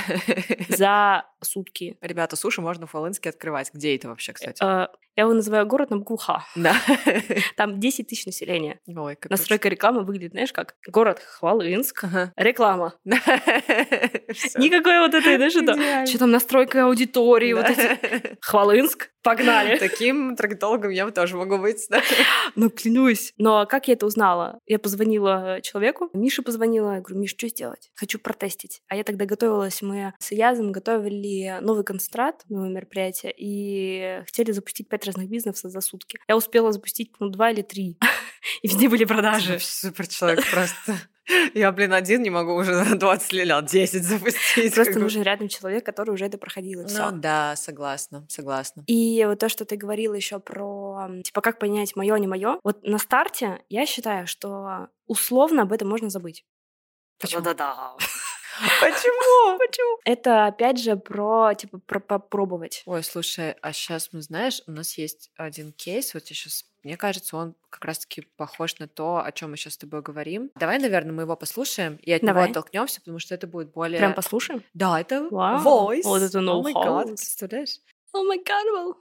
за 0.69 1.25
сутки. 1.41 1.97
Ребята, 2.01 2.37
суши 2.37 2.61
можно 2.61 2.87
в 2.87 2.95
Волынске 2.95 3.31
открывать. 3.31 3.73
Где 3.73 3.97
это 3.97 4.09
вообще, 4.09 4.33
кстати? 4.33 4.63
Э, 4.63 4.89
я 5.17 5.25
его 5.25 5.33
называю 5.33 5.67
город 5.67 5.91
на 5.91 5.97
букву 5.99 6.17
Х. 6.17 6.45
Да. 6.55 6.75
Там 7.57 7.81
10 7.81 8.07
тысяч 8.07 8.27
населения. 8.27 8.81
Ой, 8.87 9.17
как 9.17 9.31
Настройка 9.31 9.69
рекламы 9.69 10.05
выглядит, 10.05 10.33
знаешь, 10.33 10.53
как 10.53 10.77
город 10.87 11.21
Хвалынск, 11.21 12.05
реклама. 12.37 12.95
Никакой 13.05 15.01
вот 15.01 15.15
этой, 15.15 15.37
знаешь, 15.37 16.09
что 16.09 16.19
там 16.19 16.31
настройка 16.31 16.85
аудитории, 16.85 17.53
вот 17.53 17.67
эти. 17.67 18.39
Хвалынск, 18.41 19.11
погнали. 19.23 19.79
Таким 19.79 20.37
таргетологом 20.37 20.91
я 20.91 21.11
тоже 21.11 21.37
могу 21.37 21.59
быть. 21.59 21.87
да. 21.91 22.03
Ну, 22.55 22.71
клянусь. 22.71 23.33
Но 23.39 23.67
как 23.67 23.89
я 23.89 23.95
это 23.95 24.07
узнала? 24.07 24.59
Я 24.67 24.79
позвонила 24.79 25.61
человеку, 25.63 26.11
Мише 26.13 26.43
позвонила, 26.43 26.95
я 26.95 27.01
говорю, 27.01 27.21
Миш, 27.21 27.31
что 27.31 27.49
сделать? 27.49 27.91
Хочу 27.95 28.19
протестить. 28.19 28.81
А 28.89 28.97
я 28.97 29.05
тогда 29.05 29.25
готовилась, 29.25 29.83
мы 29.83 30.15
с 30.19 30.33
Язом 30.33 30.73
готовили 30.73 31.59
новый 31.61 31.85
концентрат, 31.85 32.43
новое 32.49 32.71
мероприятие, 32.71 33.33
и 33.37 34.23
хотели 34.25 34.53
запустить 34.53 34.89
пять 34.89 35.07
разных 35.07 35.29
бизнесов 35.29 35.71
за 35.71 35.81
сутки. 35.81 36.19
Я 36.29 36.37
успела 36.37 36.73
запустить, 36.73 37.13
ну, 37.21 37.29
два 37.29 37.51
или 37.51 37.63
три. 37.63 37.99
И 38.63 38.69
везде 38.69 38.89
были 38.89 39.05
продажи. 39.05 39.59
Супер 39.61 40.07
человек 40.07 40.45
просто. 40.51 40.95
Я, 41.55 41.73
блин, 41.73 41.93
один 41.93 42.23
не 42.23 42.31
могу 42.31 42.55
уже 42.55 42.73
на 42.85 42.99
20 42.99 43.33
лет, 43.33 43.65
10 43.67 44.03
запустить. 44.03 44.75
Просто 44.75 44.99
нужен 44.99 45.23
рядом 45.23 45.49
человек, 45.49 45.85
который 45.85 46.11
уже 46.11 46.25
это 46.25 46.39
проходил, 46.39 46.83
и 46.83 46.87
все. 46.87 47.11
Ну 47.11 47.19
да, 47.19 47.57
согласна, 47.57 48.27
согласна. 48.29 48.85
И 48.87 49.25
вот 49.27 49.39
то, 49.39 49.49
что 49.49 49.65
ты 49.65 49.77
говорила 49.77 50.15
еще 50.15 50.41
про, 50.41 51.09
типа, 51.25 51.41
как 51.41 51.59
понять 51.59 51.97
мое, 51.97 52.17
не 52.17 52.27
мое. 52.27 52.59
Вот 52.65 52.83
на 52.85 52.99
старте 52.99 53.63
я 53.69 53.87
считаю, 53.87 54.27
что 54.27 54.89
условно 55.07 55.63
об 55.63 55.73
этом 55.73 55.89
можно 55.89 56.11
забыть. 56.11 56.45
Почему? 57.21 57.43
Да-да. 57.43 57.97
Почему? 58.81 59.59
Почему? 59.59 59.99
Это 60.05 60.47
опять 60.47 60.79
же 60.81 60.97
про, 60.97 61.55
типа, 61.55 61.79
про 61.79 62.01
попробовать. 62.01 62.83
Ой, 62.87 63.03
слушай, 63.03 63.53
а 63.63 63.73
сейчас 63.73 64.11
мы, 64.13 64.23
знаешь, 64.23 64.63
у 64.67 64.73
нас 64.73 64.99
есть 64.99 65.31
один 65.37 65.73
кейс, 65.73 66.15
вот 66.15 66.25
я 66.27 66.35
сейчас, 66.35 66.65
мне 66.83 66.97
кажется, 66.97 67.37
он 67.37 67.55
как 67.71 67.85
раз-таки 67.85 68.23
похож 68.37 68.79
на 68.79 68.89
то, 68.89 69.23
о 69.25 69.33
чем 69.33 69.51
мы 69.51 69.57
сейчас 69.57 69.75
с 69.75 69.79
тобой 69.79 70.03
говорим. 70.03 70.51
Давай, 70.57 70.79
наверное, 70.79 71.13
мы 71.13 71.23
его 71.23 71.37
послушаем 71.37 71.97
и 71.97 72.13
от 72.13 72.23
Давай. 72.23 72.45
него 72.45 72.51
оттолкнемся, 72.51 73.01
потому 73.01 73.19
что 73.19 73.35
это 73.35 73.47
будет 73.47 73.73
более... 73.73 73.99
Прям 73.99 74.15
послушаем. 74.15 74.63
Да, 74.75 75.01
это 75.01 75.29
Вау. 75.31 75.93
voice. 75.93 76.03
Вот 76.05 76.23
это 76.23 76.39
Oh 76.39 76.63
my 76.63 76.73
know-how. 76.73 76.85
God, 76.85 77.07
представляешь? 77.09 77.79
О 78.13 78.23
май 78.23 78.39
гад, 78.39 78.97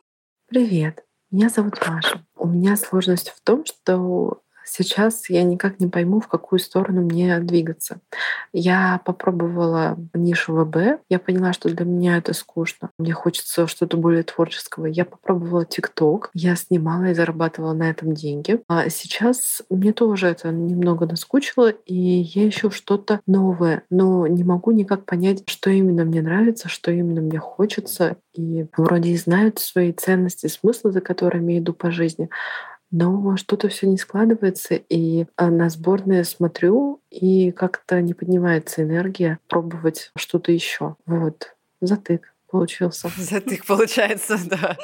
Привет, 0.48 1.06
меня 1.32 1.50
зовут 1.50 1.76
Маша. 1.88 2.26
У 2.36 2.48
меня 2.48 2.76
сложность 2.76 3.30
в 3.30 3.42
том, 3.42 3.66
что 3.66 4.42
сейчас 4.68 5.30
я 5.30 5.44
никак 5.44 5.80
не 5.80 5.88
пойму, 5.88 6.20
в 6.20 6.28
какую 6.28 6.60
сторону 6.60 7.02
мне 7.02 7.40
двигаться. 7.40 8.00
Я 8.54 9.02
попробовала 9.06 9.98
нишу 10.14 10.54
ВБ, 10.54 11.02
я 11.10 11.20
поняла, 11.20 11.54
что 11.54 11.70
для 11.70 11.86
меня 11.86 12.18
это 12.18 12.34
скучно. 12.34 12.90
Мне 12.98 13.14
хочется 13.14 13.68
что-то 13.68 13.98
более 13.98 14.24
творческого. 14.24 14.86
Я 14.86 15.06
попробовала 15.06 15.66
ТикТок, 15.66 16.30
я 16.34 16.56
снимала 16.56 17.06
и 17.06 17.14
зарабатывала 17.14 17.74
на 17.74 17.90
этом 17.90 18.14
деньги. 18.14 18.60
А 18.68 18.90
сейчас 18.90 19.62
мне 19.70 19.94
тоже 19.94 20.28
это 20.28 20.50
немного 20.50 21.06
наскучило, 21.06 21.70
и 21.70 21.96
я 21.96 22.50
ищу 22.50 22.72
что-то 22.72 23.22
новое, 23.26 23.84
но 23.90 24.28
не 24.28 24.44
могу 24.44 24.72
никак 24.72 25.06
понять, 25.06 25.44
что 25.48 25.70
именно 25.70 26.04
мне 26.06 26.22
нравится, 26.22 26.70
что 26.70 26.92
именно 26.92 27.22
мне 27.22 27.40
хочется. 27.40 28.18
И 28.34 28.68
вроде 28.76 29.12
и 29.12 29.18
знают 29.18 29.60
свои 29.60 29.92
ценности, 29.92 30.48
смыслы, 30.48 30.92
за 30.92 31.02
которыми 31.02 31.58
иду 31.58 31.74
по 31.74 31.92
жизни, 31.92 32.30
но 32.92 33.36
что-то 33.38 33.70
все 33.70 33.88
не 33.88 33.98
складывается, 33.98 34.76
и 34.76 35.26
а, 35.36 35.50
на 35.50 35.70
сборные 35.70 36.24
смотрю, 36.24 37.02
и 37.10 37.52
как-то 37.52 38.02
не 38.02 38.14
поднимается 38.14 38.84
энергия 38.84 39.40
пробовать 39.48 40.12
что-то 40.16 40.52
еще. 40.52 40.96
Вот, 41.06 41.56
затык 41.82 42.34
получился. 42.48 43.10
Затык 43.18 43.66
получается, 43.66 44.38
да. 44.46 44.78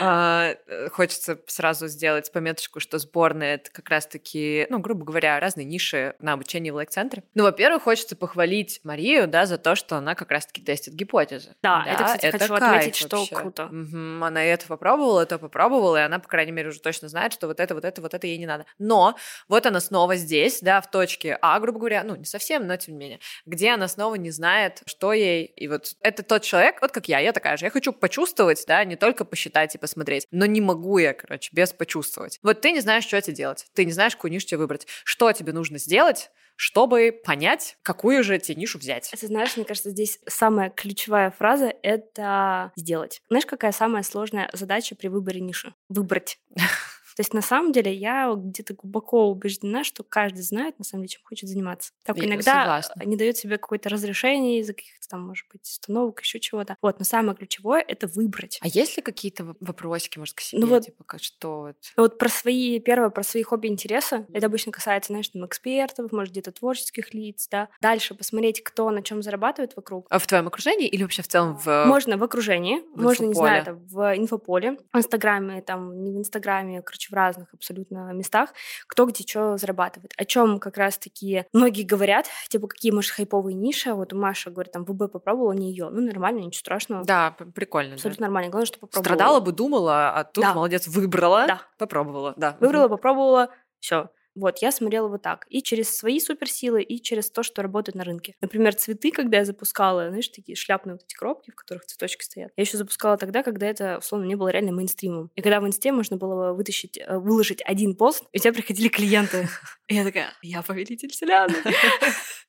А, 0.00 0.54
э, 0.66 0.88
Хочется 0.90 1.38
сразу 1.46 1.88
сделать 1.88 2.32
пометочку, 2.32 2.80
что 2.80 2.98
сборная— 2.98 3.54
это 3.56 3.70
как 3.70 3.88
раз-таки, 3.88 4.66
ну, 4.70 4.78
грубо 4.78 5.04
говоря, 5.04 5.38
разные 5.40 5.64
ниши 5.64 6.14
на 6.18 6.32
обучении 6.32 6.70
в 6.70 6.74
лайк-центре. 6.76 7.22
Ну, 7.34 7.44
во-первых, 7.44 7.84
хочется 7.84 8.16
похвалить 8.16 8.80
Марию, 8.84 9.28
да, 9.28 9.46
за 9.46 9.58
то, 9.58 9.74
что 9.74 9.96
она 9.96 10.14
как 10.14 10.30
раз-таки 10.30 10.62
тестит 10.62 10.94
гипотезы. 10.94 11.54
Да, 11.62 11.84
это, 11.86 12.04
кстати, 12.04 12.30
хочу 12.30 12.54
отметить, 12.54 12.96
что 12.96 13.18
вообще. 13.18 13.34
круто. 13.34 13.64
Она 13.64 14.44
это 14.44 14.66
попробовала, 14.66 15.20
это 15.20 15.38
попробовала, 15.38 15.98
и 15.98 16.00
она, 16.00 16.18
по 16.18 16.28
крайней 16.28 16.52
мере, 16.52 16.68
уже 16.68 16.80
точно 16.80 17.08
знает, 17.08 17.32
что 17.32 17.46
вот 17.46 17.60
это, 17.60 17.74
вот 17.74 17.84
это, 17.84 18.00
вот 18.00 18.14
это 18.14 18.26
ей 18.26 18.38
не 18.38 18.46
надо. 18.46 18.66
Но 18.78 19.16
вот 19.48 19.66
она 19.66 19.80
снова 19.80 20.16
здесь, 20.16 20.60
да, 20.60 20.80
в 20.80 20.90
точке 20.90 21.38
А, 21.42 21.60
грубо 21.60 21.78
говоря, 21.78 22.02
ну, 22.04 22.16
не 22.16 22.24
совсем, 22.24 22.66
но 22.66 22.76
тем 22.76 22.94
не 22.94 23.00
менее, 23.00 23.20
где 23.46 23.70
она 23.72 23.88
снова 23.88 24.14
не 24.14 24.30
знает, 24.30 24.82
что 24.86 25.12
ей... 25.12 25.44
И 25.44 25.68
вот 25.68 25.94
это 26.00 26.22
тот 26.22 26.42
человек, 26.42 26.80
вот 26.80 26.93
как 26.94 27.08
я, 27.08 27.18
я 27.18 27.32
такая 27.32 27.56
же, 27.56 27.66
я 27.66 27.70
хочу 27.70 27.92
почувствовать, 27.92 28.64
да, 28.66 28.84
не 28.84 28.96
только 28.96 29.24
посчитать 29.24 29.74
и 29.74 29.78
посмотреть, 29.78 30.26
но 30.30 30.46
не 30.46 30.60
могу 30.60 30.98
я, 30.98 31.12
короче, 31.12 31.50
без 31.52 31.72
почувствовать. 31.72 32.38
Вот 32.42 32.60
ты 32.60 32.72
не 32.72 32.80
знаешь, 32.80 33.04
что 33.04 33.20
тебе 33.20 33.34
делать, 33.34 33.66
ты 33.74 33.84
не 33.84 33.92
знаешь, 33.92 34.14
какую 34.14 34.30
нишу 34.30 34.46
тебе 34.46 34.58
выбрать, 34.58 34.86
что 35.04 35.32
тебе 35.32 35.52
нужно 35.52 35.78
сделать, 35.78 36.30
чтобы 36.56 37.12
понять, 37.24 37.76
какую 37.82 38.22
же 38.22 38.38
тебе 38.38 38.54
нишу 38.56 38.78
взять. 38.78 39.12
Ты 39.18 39.26
знаешь, 39.26 39.56
мне 39.56 39.64
кажется, 39.64 39.90
здесь 39.90 40.20
самая 40.26 40.70
ключевая 40.70 41.30
фраза— 41.30 41.72
это 41.82 42.72
сделать. 42.76 43.20
Знаешь, 43.28 43.46
какая 43.46 43.72
самая 43.72 44.02
сложная 44.04 44.48
задача 44.52 44.94
при 44.94 45.08
выборе 45.08 45.40
ниши? 45.40 45.74
Выбрать. 45.88 46.38
То 47.16 47.20
есть 47.20 47.32
на 47.32 47.42
самом 47.42 47.72
деле 47.72 47.92
я 47.94 48.32
где-то 48.36 48.74
глубоко 48.74 49.28
убеждена, 49.30 49.84
что 49.84 50.02
каждый 50.02 50.42
знает 50.42 50.78
на 50.78 50.84
самом 50.84 51.04
деле, 51.04 51.14
чем 51.14 51.22
хочет 51.24 51.48
заниматься. 51.48 51.92
Так 52.04 52.16
Я 52.16 52.24
иногда 52.26 52.52
согласна. 52.82 53.02
не 53.04 53.16
дает 53.16 53.36
себе 53.36 53.58
какое-то 53.58 53.88
разрешение 53.88 54.60
из-за 54.60 54.72
каких-то 54.74 55.08
там, 55.08 55.26
может 55.26 55.46
быть, 55.52 55.62
установок, 55.62 56.20
еще 56.20 56.40
чего-то. 56.40 56.76
Вот, 56.82 56.98
но 56.98 57.04
самое 57.04 57.36
ключевое— 57.36 57.84
это 57.88 58.06
выбрать. 58.06 58.58
А 58.62 58.66
есть 58.68 58.96
ли 58.96 59.02
какие-то 59.02 59.54
вопросики, 59.60 60.18
может, 60.18 60.34
к 60.34 60.40
себе, 60.40 60.62
Ну 60.62 60.66
вот- 60.68 60.84
типа, 60.86 61.04
как 61.04 61.22
что 61.22 61.60
вот... 61.60 61.76
Вот 61.96 62.18
про 62.18 62.28
свои, 62.28 62.80
первое, 62.80 63.10
про 63.10 63.22
свои 63.22 63.42
хобби 63.42 63.68
интересы. 63.68 64.26
Это 64.32 64.46
обычно 64.46 64.72
касается, 64.72 65.12
знаешь, 65.12 65.28
там, 65.28 65.46
экспертов, 65.46 66.10
может, 66.10 66.32
где-то 66.32 66.52
творческих 66.52 67.14
лиц, 67.14 67.46
да. 67.50 67.68
Дальше 67.80 68.14
посмотреть, 68.14 68.62
кто 68.62 68.90
на 68.90 69.02
чем 69.02 69.22
зарабатывает 69.22 69.76
вокруг. 69.76 70.06
А 70.10 70.18
в 70.18 70.26
твоем 70.26 70.46
окружении 70.48 70.88
или 70.88 71.02
вообще 71.02 71.22
в 71.22 71.28
целом 71.28 71.56
в... 71.58 71.84
Можно 71.86 72.16
в 72.16 72.24
окружении, 72.24 72.80
в 72.94 73.02
можно, 73.02 73.24
не 73.26 73.34
знаю, 73.34 73.60
инфополе. 73.60 73.64
там, 73.64 73.86
в 73.86 74.18
инфополе, 74.18 74.78
в 74.92 74.96
Инстаграме, 74.96 75.62
там, 75.62 76.02
не 76.02 76.10
в 76.10 76.16
Инстаграме, 76.16 76.82
короче, 76.82 77.03
в 77.10 77.14
разных 77.14 77.52
абсолютно 77.54 78.12
местах, 78.12 78.50
кто 78.86 79.06
где 79.06 79.24
что 79.26 79.56
зарабатывает. 79.56 80.12
О 80.16 80.24
чем 80.24 80.58
как 80.58 80.76
раз-таки 80.76 81.44
многие 81.52 81.82
говорят, 81.82 82.26
типа, 82.48 82.66
какие, 82.68 82.92
может, 82.92 83.12
хайповые 83.12 83.54
ниши. 83.54 83.92
Вот 83.92 84.12
у 84.12 84.16
Маши, 84.18 84.50
говорит, 84.50 84.72
там, 84.72 84.84
ВБ 84.84 85.10
попробовала, 85.10 85.52
не 85.52 85.70
ее. 85.70 85.88
Ну, 85.90 86.00
нормально, 86.00 86.38
ничего 86.40 86.60
страшного. 86.60 87.04
Да, 87.04 87.32
прикольно. 87.54 87.90
да. 87.90 87.94
Абсолютно 87.94 88.26
нормально. 88.26 88.50
Главное, 88.50 88.66
что 88.66 88.78
попробовала. 88.78 89.04
Страдала 89.04 89.40
бы, 89.40 89.52
думала, 89.52 90.10
а 90.10 90.24
тут 90.24 90.42
Да. 90.44 90.54
молодец, 90.54 90.86
выбрала, 90.88 91.46
Да. 91.46 91.62
попробовала, 91.78 92.34
да. 92.36 92.56
Выбрала, 92.60 92.88
попробовала, 92.88 93.50
все. 93.80 94.08
Вот, 94.34 94.58
я 94.58 94.72
смотрела 94.72 95.08
вот 95.08 95.22
так. 95.22 95.46
И 95.48 95.62
через 95.62 95.96
свои 95.96 96.18
суперсилы, 96.20 96.82
и 96.82 97.00
через 97.00 97.30
то, 97.30 97.42
что 97.42 97.62
работает 97.62 97.94
на 97.94 98.04
рынке. 98.04 98.34
Например, 98.40 98.74
цветы, 98.74 99.10
когда 99.10 99.38
я 99.38 99.44
запускала, 99.44 100.08
знаешь, 100.08 100.28
такие 100.28 100.56
шляпные 100.56 100.94
вот 100.94 101.02
эти 101.04 101.14
коробки, 101.14 101.50
в 101.50 101.54
которых 101.54 101.86
цветочки 101.86 102.24
стоят. 102.24 102.52
Я 102.56 102.62
еще 102.62 102.76
запускала 102.76 103.16
тогда, 103.16 103.42
когда 103.42 103.66
это, 103.66 103.98
условно, 103.98 104.24
не 104.24 104.34
было 104.34 104.48
реально 104.48 104.72
мейнстримом. 104.72 105.30
И 105.34 105.42
когда 105.42 105.60
в 105.60 105.66
инсте 105.66 105.92
можно 105.92 106.16
было 106.16 106.52
вытащить, 106.52 106.98
э, 106.98 107.18
выложить 107.18 107.62
один 107.64 107.94
пост, 107.94 108.24
и 108.32 108.38
у 108.38 108.40
тебя 108.40 108.52
приходили 108.52 108.88
клиенты. 108.88 109.48
И 109.88 109.94
я 109.94 110.04
такая, 110.04 110.32
я 110.42 110.62
повелитель 110.62 111.10
вселенной. 111.10 111.56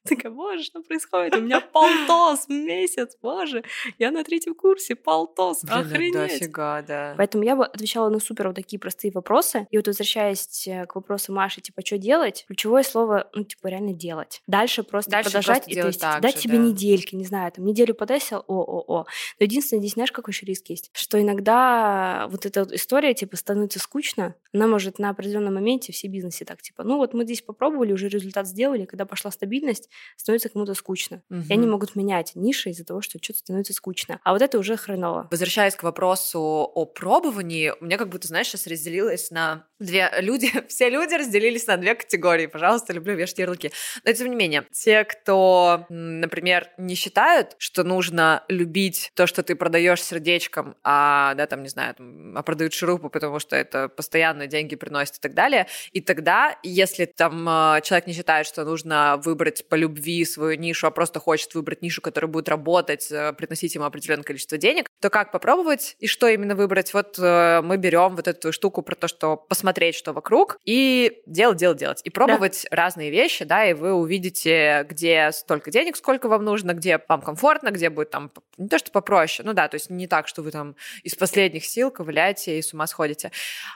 Такая, 0.08 0.32
боже, 0.32 0.63
что 0.63 0.82
происходит? 0.84 1.36
У 1.36 1.41
меня 1.41 1.60
полтос 1.60 2.48
месяц, 2.48 3.17
боже. 3.21 3.63
Я 3.98 4.12
на 4.12 4.24
третьем 4.24 4.54
курсе, 4.54 4.95
полтос, 4.95 5.63
охренеть. 5.63 6.13
дофига, 6.13 6.84
да. 6.84 7.15
Поэтому 7.17 7.43
я 7.43 7.56
бы 7.56 7.65
отвечала 7.65 8.10
на 8.10 8.19
супер 8.19 8.48
вот 8.48 8.56
такие 8.56 8.80
простые 8.80 9.12
вопросы. 9.12 9.67
И 9.71 9.78
вот 9.78 9.88
возвращаясь 9.88 10.67
э, 10.67 10.86
к 10.86 10.95
вопросу 10.95 11.34
Маши, 11.34 11.60
типа, 11.60 11.75
что 11.84 11.98
делать? 11.98 12.46
Ключевое 12.48 12.84
слово, 12.84 13.30
ну, 13.34 13.44
типа, 13.44 13.68
реально 13.68 13.94
делать. 13.94 14.42
Дальше 14.48 14.84
просто 14.84 15.12
Дальше 15.12 15.30
продолжать 15.30 15.66
просто 15.66 15.72
и 15.72 15.82
тестить. 15.82 16.02
так 16.02 16.22
Дать 16.22 16.36
же, 16.36 16.42
себе 16.42 16.58
да. 16.58 16.64
недельки, 16.64 17.16
не 17.16 17.26
знаю, 17.26 17.52
там, 17.52 17.66
неделю 17.66 17.96
потестил, 17.96 18.44
о-о-о. 18.48 19.06
Но 19.40 19.44
единственное, 19.44 19.82
здесь, 19.82 19.94
знаешь, 19.94 20.12
какой 20.12 20.32
еще 20.32 20.46
риск 20.46 20.68
есть? 20.68 20.90
Что 20.94 21.20
иногда 21.22 22.28
вот 22.30 22.46
эта 22.46 22.62
вот 22.62 22.74
история, 22.74 23.14
типа, 23.14 23.38
становится 23.38 23.80
скучно, 23.80 24.36
она 24.54 24.68
может 24.68 25.00
на 25.00 25.10
определенном 25.10 25.56
моменте 25.56 25.92
все 25.92 26.08
бизнесе 26.08 26.46
так, 26.46 26.62
типа, 26.62 26.84
ну, 26.84 26.98
вот 26.98 27.14
мы 27.14 27.24
здесь 27.24 27.42
попробовали, 27.42 27.94
уже 27.94 28.08
результат 28.08 28.48
сделали, 28.48 28.86
когда 28.86 29.06
пошла 29.06 29.32
стабильность, 29.32 29.90
становится 30.16 30.50
кому-то 30.50 30.74
скучно. 30.74 31.22
И 31.30 31.54
они 31.54 31.68
могут 31.68 31.96
менять 31.96 32.32
ниши 32.36 32.70
из-за 32.70 32.86
того, 32.86 33.02
что 33.02 33.20
что-то 33.22 33.40
становится 33.40 33.74
скучно. 33.74 34.20
А 34.24 34.34
вот 34.34 34.42
это 34.42 34.58
уже 34.60 34.78
хреново. 34.78 35.28
Возвращаясь 35.32 35.76
к 35.76 35.84
вопросу 35.84 36.40
о 36.40 36.86
пробовании, 36.86 37.74
у 37.80 37.86
меня 37.86 37.98
как 37.98 38.10
будто, 38.10 38.28
знаешь, 38.28 38.48
сейчас 38.48 38.68
разделилось 38.68 39.32
на 39.32 39.68
две 39.80 40.10
люди, 40.20 40.52
все 40.68 40.90
люди 40.90 41.14
разделились 41.14 41.64
делитесь 41.65 41.67
на 41.67 41.78
две 41.78 41.95
категории, 41.95 42.47
пожалуйста, 42.47 42.93
люблю 42.93 43.15
вешать 43.15 43.39
ярлыки. 43.39 43.71
Но 44.04 44.13
тем 44.13 44.30
не 44.30 44.36
менее, 44.36 44.65
те, 44.71 45.04
кто, 45.04 45.86
например, 45.89 46.69
не 46.78 46.95
считают, 46.95 47.56
что 47.58 47.84
нужно 47.84 48.43
любить 48.47 49.12
то, 49.15 49.28
что 49.28 49.43
ты 49.43 49.56
продаешь 49.56 50.04
сердечком, 50.04 50.75
а, 50.84 51.34
да, 51.36 51.47
там, 51.47 51.63
не 51.63 51.69
знаю, 51.69 51.95
там, 51.95 52.38
а 52.38 52.43
продают 52.43 52.73
шурупы, 52.73 53.10
потому 53.10 53.39
что 53.39 53.56
это 53.56 53.89
постоянно 53.89 54.47
деньги 54.47 54.75
приносит 54.75 55.17
и 55.17 55.19
так 55.19 55.34
далее, 55.34 55.67
и 55.91 56.01
тогда, 56.01 56.58
если 56.63 57.06
там 57.06 57.45
а, 57.47 57.82
человек 57.82 58.08
не 58.08 58.13
считает, 58.13 58.47
что 58.47 58.65
нужно 58.65 59.19
выбрать 59.23 59.67
по 59.67 59.75
любви 59.75 60.25
свою 60.25 60.58
нишу, 60.58 60.88
а 60.88 60.91
просто 60.91 61.19
хочет 61.19 61.54
выбрать 61.56 61.82
нишу, 61.82 62.01
которая 62.01 62.32
будет 62.32 62.49
работать, 62.49 63.12
э, 63.12 63.34
приносить 63.34 63.75
ему 63.75 63.86
определенное 63.86 64.23
количество 64.23 64.58
денег, 64.58 64.88
то 65.01 65.10
как 65.10 65.32
попробовать 65.32 65.95
и 65.99 66.08
что 66.08 66.28
именно 66.28 66.56
выбрать? 66.56 66.93
Вот 66.93 67.17
э, 67.19 67.62
мы 67.62 67.78
берем 67.78 68.15
вот 68.15 68.28
эту 68.28 68.51
штуку 68.51 68.82
про 68.82 68.95
то, 68.95 69.08
что 69.08 69.38
посмотреть, 69.38 69.95
что 69.95 70.13
вокруг, 70.13 70.58
и 70.65 71.21
делать, 71.25 71.55
делать, 71.58 71.78
делать. 71.78 72.02
И 72.04 72.10
пробовать 72.10 72.68
да. 72.70 72.76
разные 72.76 73.12
вещи, 73.12 73.46
да, 73.46 73.65
и 73.65 73.74
вы 73.74 73.94
увидите, 73.94 74.86
где 74.89 75.32
столько 75.32 75.72
денег, 75.72 75.96
сколько 75.96 76.28
вам 76.28 76.44
нужно, 76.44 76.74
где 76.74 77.02
вам 77.08 77.22
комфортно, 77.22 77.72
где 77.72 77.89
будет 77.89 78.12
там 78.12 78.32
не 78.58 78.68
то, 78.68 78.78
что 78.78 78.91
попроще, 78.91 79.46
ну 79.46 79.54
да, 79.54 79.68
то 79.68 79.76
есть 79.76 79.89
не 79.89 80.08
так, 80.08 80.28
что 80.28 80.41
вы 80.41 80.52
там 80.52 80.76
из 81.04 81.15
последних 81.15 81.65
сил 81.65 81.91
ковыляете 81.91 82.58
и 82.58 82.62
с 82.62 82.74
ума 82.74 82.88
сходите. 82.88 83.32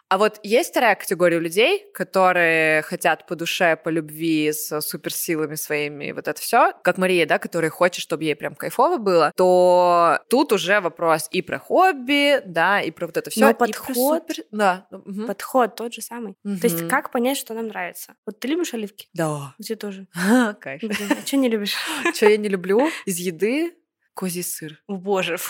А 0.08 0.18
вот 0.18 0.40
есть 0.44 0.72
вторая 0.72 0.96
категория 0.96 1.40
людей, 1.40 1.86
которые 1.94 2.82
хотят 2.84 3.28
по 3.28 3.36
душе, 3.36 3.76
по 3.76 3.90
любви, 3.90 4.52
с 4.52 4.82
суперсилами 4.82 5.56
своими, 5.56 6.12
вот 6.12 6.28
это 6.28 6.40
все, 6.42 6.74
как 6.84 6.98
Мария, 6.98 7.26
да, 7.26 7.40
которая 7.40 7.72
хочет, 7.72 8.02
чтобы 8.02 8.24
ей 8.24 8.36
прям 8.36 8.56
кайфово 8.56 8.98
было, 8.98 9.32
то 9.36 10.20
тут 10.30 10.54
уже 10.54 10.80
вопрос 10.80 11.28
и 11.32 11.42
про 11.42 11.60
хобби, 11.60 12.42
да, 12.46 12.82
и 12.82 12.92
про 12.92 13.08
вот 13.08 13.18
это 13.18 13.30
все. 13.30 13.48
Но 13.48 13.54
подход, 13.54 14.24
супер... 14.28 14.44
да. 14.52 14.88
Угу. 14.92 15.28
подход 15.28 15.76
тот 15.76 15.94
же 15.94 16.02
самый. 16.02 16.36
Угу. 16.44 16.58
То 16.58 16.68
есть 16.68 16.88
как 16.88 17.12
понять, 17.12 17.38
что 17.38 17.54
нам 17.54 17.69
нравится? 17.70 18.16
Вот 18.26 18.40
ты 18.40 18.48
любишь 18.48 18.74
оливки? 18.74 19.08
Да. 19.14 19.56
Где 19.60 19.76
тоже? 19.76 20.08
Кайф. 20.60 20.84
А 20.84 21.26
что 21.26 21.38
не 21.38 21.50
любишь? 21.50 21.76
Что 22.14 22.28
я 22.30 22.38
не 22.38 22.50
люблю? 22.50 22.90
Из 23.06 23.18
еды 23.18 23.74
козий 24.14 24.44
сыр. 24.44 24.82
О, 24.88 24.96
боже. 24.98 25.38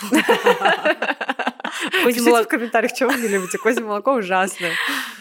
Козье 2.04 2.22
молоко. 2.22 2.44
в 2.44 2.48
комментариях, 2.48 2.94
что 2.94 3.06
вы 3.08 3.20
не 3.20 3.28
любите. 3.28 3.58
Козье 3.58 3.82
молоко 3.82 4.14
ужасное. 4.14 4.72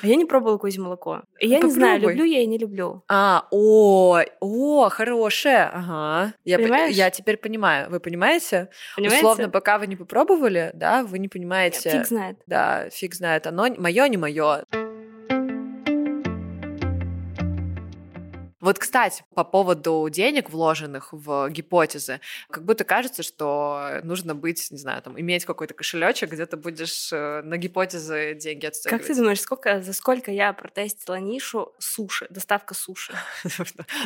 А 0.01 0.07
я 0.07 0.15
не 0.15 0.25
пробовала 0.25 0.57
козье 0.57 0.81
молоко. 0.81 1.21
Я 1.39 1.57
Попробуй. 1.57 1.67
не 1.67 1.73
знаю, 1.73 2.01
люблю 2.01 2.23
я 2.25 2.41
и 2.41 2.45
не 2.45 2.57
люблю. 2.57 3.03
А, 3.07 3.47
о, 3.51 4.19
о, 4.39 4.89
хорошее. 4.89 5.69
Ага. 5.71 6.33
Я, 6.43 6.57
Понимаешь? 6.57 6.95
я 6.95 7.09
теперь 7.09 7.37
понимаю. 7.37 7.89
Вы 7.89 7.99
понимаете? 7.99 8.69
Понимаете? 8.95 9.25
Условно, 9.25 9.49
пока 9.49 9.77
вы 9.77 9.87
не 9.87 9.95
попробовали, 9.95 10.71
да, 10.73 11.03
вы 11.03 11.19
не 11.19 11.27
понимаете. 11.27 11.89
Фиг 11.89 12.05
знает. 12.05 12.37
Да, 12.45 12.89
фиг 12.89 13.15
знает. 13.15 13.47
Оно 13.47 13.67
мое, 13.77 14.07
не 14.07 14.17
мое. 14.17 14.63
Вот, 18.61 18.77
кстати, 18.77 19.23
по 19.33 19.43
поводу 19.43 20.07
денег, 20.09 20.49
вложенных 20.49 21.09
в 21.11 21.49
гипотезы, 21.49 22.19
как 22.49 22.65
будто 22.65 22.83
кажется, 22.83 23.23
что 23.23 24.01
нужно 24.03 24.35
быть, 24.35 24.69
не 24.71 24.77
знаю, 24.77 25.01
там, 25.01 25.19
иметь 25.19 25.45
какой-то 25.45 25.73
кошелечек, 25.73 26.31
где 26.31 26.45
ты 26.45 26.57
будешь 26.57 27.11
э, 27.13 27.41
на 27.41 27.57
гипотезы 27.57 28.35
деньги 28.35 28.65
отстегивать. 28.65 29.01
Как 29.01 29.07
ты 29.07 29.15
думаешь, 29.15 29.39
сколько, 29.39 29.81
за 29.81 29.93
сколько 29.93 30.31
я 30.31 30.51
протестила 30.53 31.15
нишу 31.15 31.73
суши, 31.79 32.27
доставка 32.29 32.73
суши? 32.73 33.13